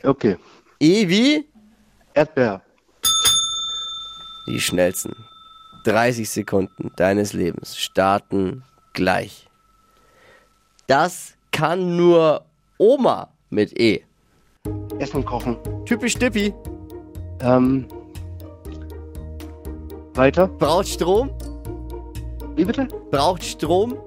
Okay. 0.04 0.36
E 0.78 1.08
wie? 1.08 1.44
Erdbeer. 2.14 2.62
Die 4.46 4.60
schnellsten 4.60 5.12
30 5.84 6.30
Sekunden 6.30 6.92
deines 6.94 7.32
Lebens 7.32 7.76
starten 7.76 8.62
gleich. 8.92 9.48
Das 10.86 11.34
kann 11.50 11.96
nur 11.96 12.44
Oma 12.78 13.30
mit 13.50 13.76
E. 13.78 14.04
Essen 15.00 15.24
kochen. 15.24 15.56
Typisch 15.84 16.14
Dippi. 16.14 16.54
Ähm. 17.40 17.88
Weiter. 20.14 20.46
Braucht 20.46 20.88
Strom? 20.88 21.30
Wie 22.54 22.64
bitte? 22.64 22.86
Braucht 23.10 23.42
Strom 23.42 23.98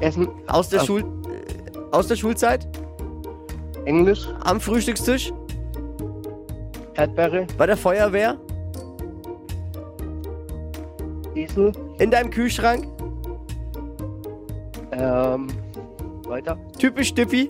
Essen. 0.00 0.28
aus 0.46 0.68
der. 0.68 0.80
Schul 0.80 1.00
äh, 1.02 1.78
aus 1.92 2.06
der 2.08 2.16
Schulzeit? 2.16 2.66
Englisch. 3.84 4.28
Am 4.44 4.60
Frühstückstisch? 4.60 5.32
Erdbeere. 6.94 7.46
Bei 7.56 7.66
der 7.66 7.76
Feuerwehr? 7.76 8.36
Esel. 11.34 11.72
In 11.98 12.10
deinem 12.10 12.30
Kühlschrank? 12.30 12.86
Ähm. 14.92 15.48
Weiter. 16.26 16.56
Typisch 16.78 17.12
Dippi. 17.14 17.48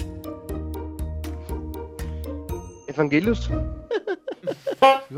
Evangelisch. 2.87 3.49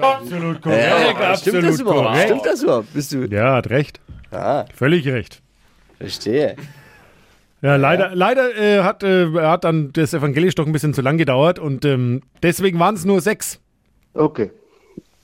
Absolut 0.00 0.60
korrekt. 0.62 0.84
Ja, 1.20 1.36
stimmt 1.36 1.64
das 1.64 1.80
überhaupt? 1.80 2.18
Stimmt 2.18 2.46
das 2.46 2.62
überhaupt? 2.62 2.92
Bist 2.92 3.12
du? 3.12 3.24
Ja, 3.26 3.54
hat 3.56 3.70
recht. 3.70 4.00
Ah, 4.32 4.64
Völlig 4.74 5.06
recht. 5.06 5.40
verstehe. 5.98 6.56
Ja, 7.62 7.76
leider, 7.76 8.14
leider 8.14 8.56
äh, 8.56 8.82
hat, 8.82 9.04
äh, 9.04 9.30
hat 9.40 9.64
dann 9.64 9.92
das 9.92 10.12
Evangelisch 10.14 10.56
doch 10.56 10.66
ein 10.66 10.72
bisschen 10.72 10.94
zu 10.94 11.00
lang 11.00 11.16
gedauert 11.16 11.58
und 11.60 11.84
ähm, 11.84 12.22
deswegen 12.42 12.78
waren 12.80 12.96
es 12.96 13.04
nur 13.04 13.20
sechs. 13.20 13.60
Okay. 14.14 14.50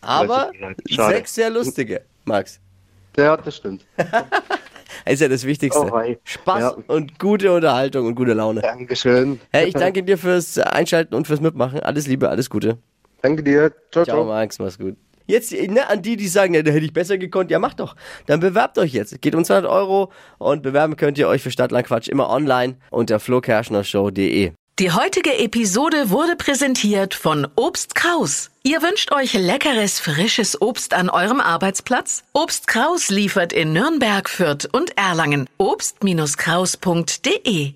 Aber 0.00 0.52
sechs 0.88 1.34
sehr 1.34 1.50
lustige, 1.50 2.02
Max. 2.24 2.60
Ja, 3.16 3.36
das 3.36 3.56
stimmt. 3.56 3.84
Ist 5.04 5.20
ja 5.20 5.28
das 5.28 5.44
Wichtigste. 5.44 5.80
Oh. 5.92 6.00
Spaß 6.24 6.60
Ja. 6.60 6.76
und 6.86 7.18
gute 7.18 7.52
Unterhaltung 7.52 8.06
und 8.06 8.14
gute 8.14 8.34
Laune. 8.34 8.60
Dankeschön. 8.60 9.40
Hey, 9.50 9.66
ich 9.68 9.74
danke 9.74 10.02
dir 10.02 10.16
fürs 10.18 10.58
Einschalten 10.58 11.14
und 11.14 11.26
fürs 11.26 11.40
Mitmachen. 11.40 11.80
Alles 11.80 12.06
Liebe, 12.06 12.28
alles 12.28 12.48
Gute. 12.50 12.78
Danke 13.22 13.42
dir. 13.42 13.72
Ciao, 13.90 14.04
Ciao, 14.04 14.16
ciao. 14.18 14.24
Max, 14.24 14.58
mach's 14.58 14.78
gut. 14.78 14.96
Jetzt 15.28 15.52
ne, 15.52 15.88
an 15.88 16.02
die, 16.02 16.16
die 16.16 16.26
sagen, 16.26 16.54
ja, 16.54 16.62
da 16.62 16.72
hätte 16.72 16.86
ich 16.86 16.94
besser 16.94 17.18
gekonnt, 17.18 17.50
ja 17.50 17.58
macht 17.58 17.80
doch. 17.80 17.96
Dann 18.26 18.40
bewerbt 18.40 18.78
euch 18.78 18.94
jetzt. 18.94 19.20
Geht 19.20 19.34
um 19.34 19.44
200 19.44 19.70
Euro 19.70 20.10
und 20.38 20.62
bewerben 20.62 20.96
könnt 20.96 21.18
ihr 21.18 21.28
euch 21.28 21.42
für 21.42 21.50
Stadtlandquatsch 21.50 22.08
immer 22.08 22.30
online 22.30 22.76
unter 22.90 23.20
flokerschnershow.de. 23.20 24.52
Die 24.78 24.92
heutige 24.92 25.38
Episode 25.38 26.10
wurde 26.10 26.36
präsentiert 26.36 27.12
von 27.12 27.46
Obst 27.56 27.94
Kraus. 27.94 28.50
Ihr 28.62 28.80
wünscht 28.80 29.12
euch 29.12 29.34
leckeres, 29.34 29.98
frisches 29.98 30.62
Obst 30.62 30.94
an 30.94 31.10
eurem 31.10 31.40
Arbeitsplatz? 31.40 32.22
Obst 32.32 32.68
Kraus 32.68 33.10
liefert 33.10 33.52
in 33.52 33.72
Nürnberg, 33.72 34.30
Fürth 34.30 34.68
und 34.70 34.96
Erlangen. 34.96 35.48
Obst-Kraus.de 35.58 37.74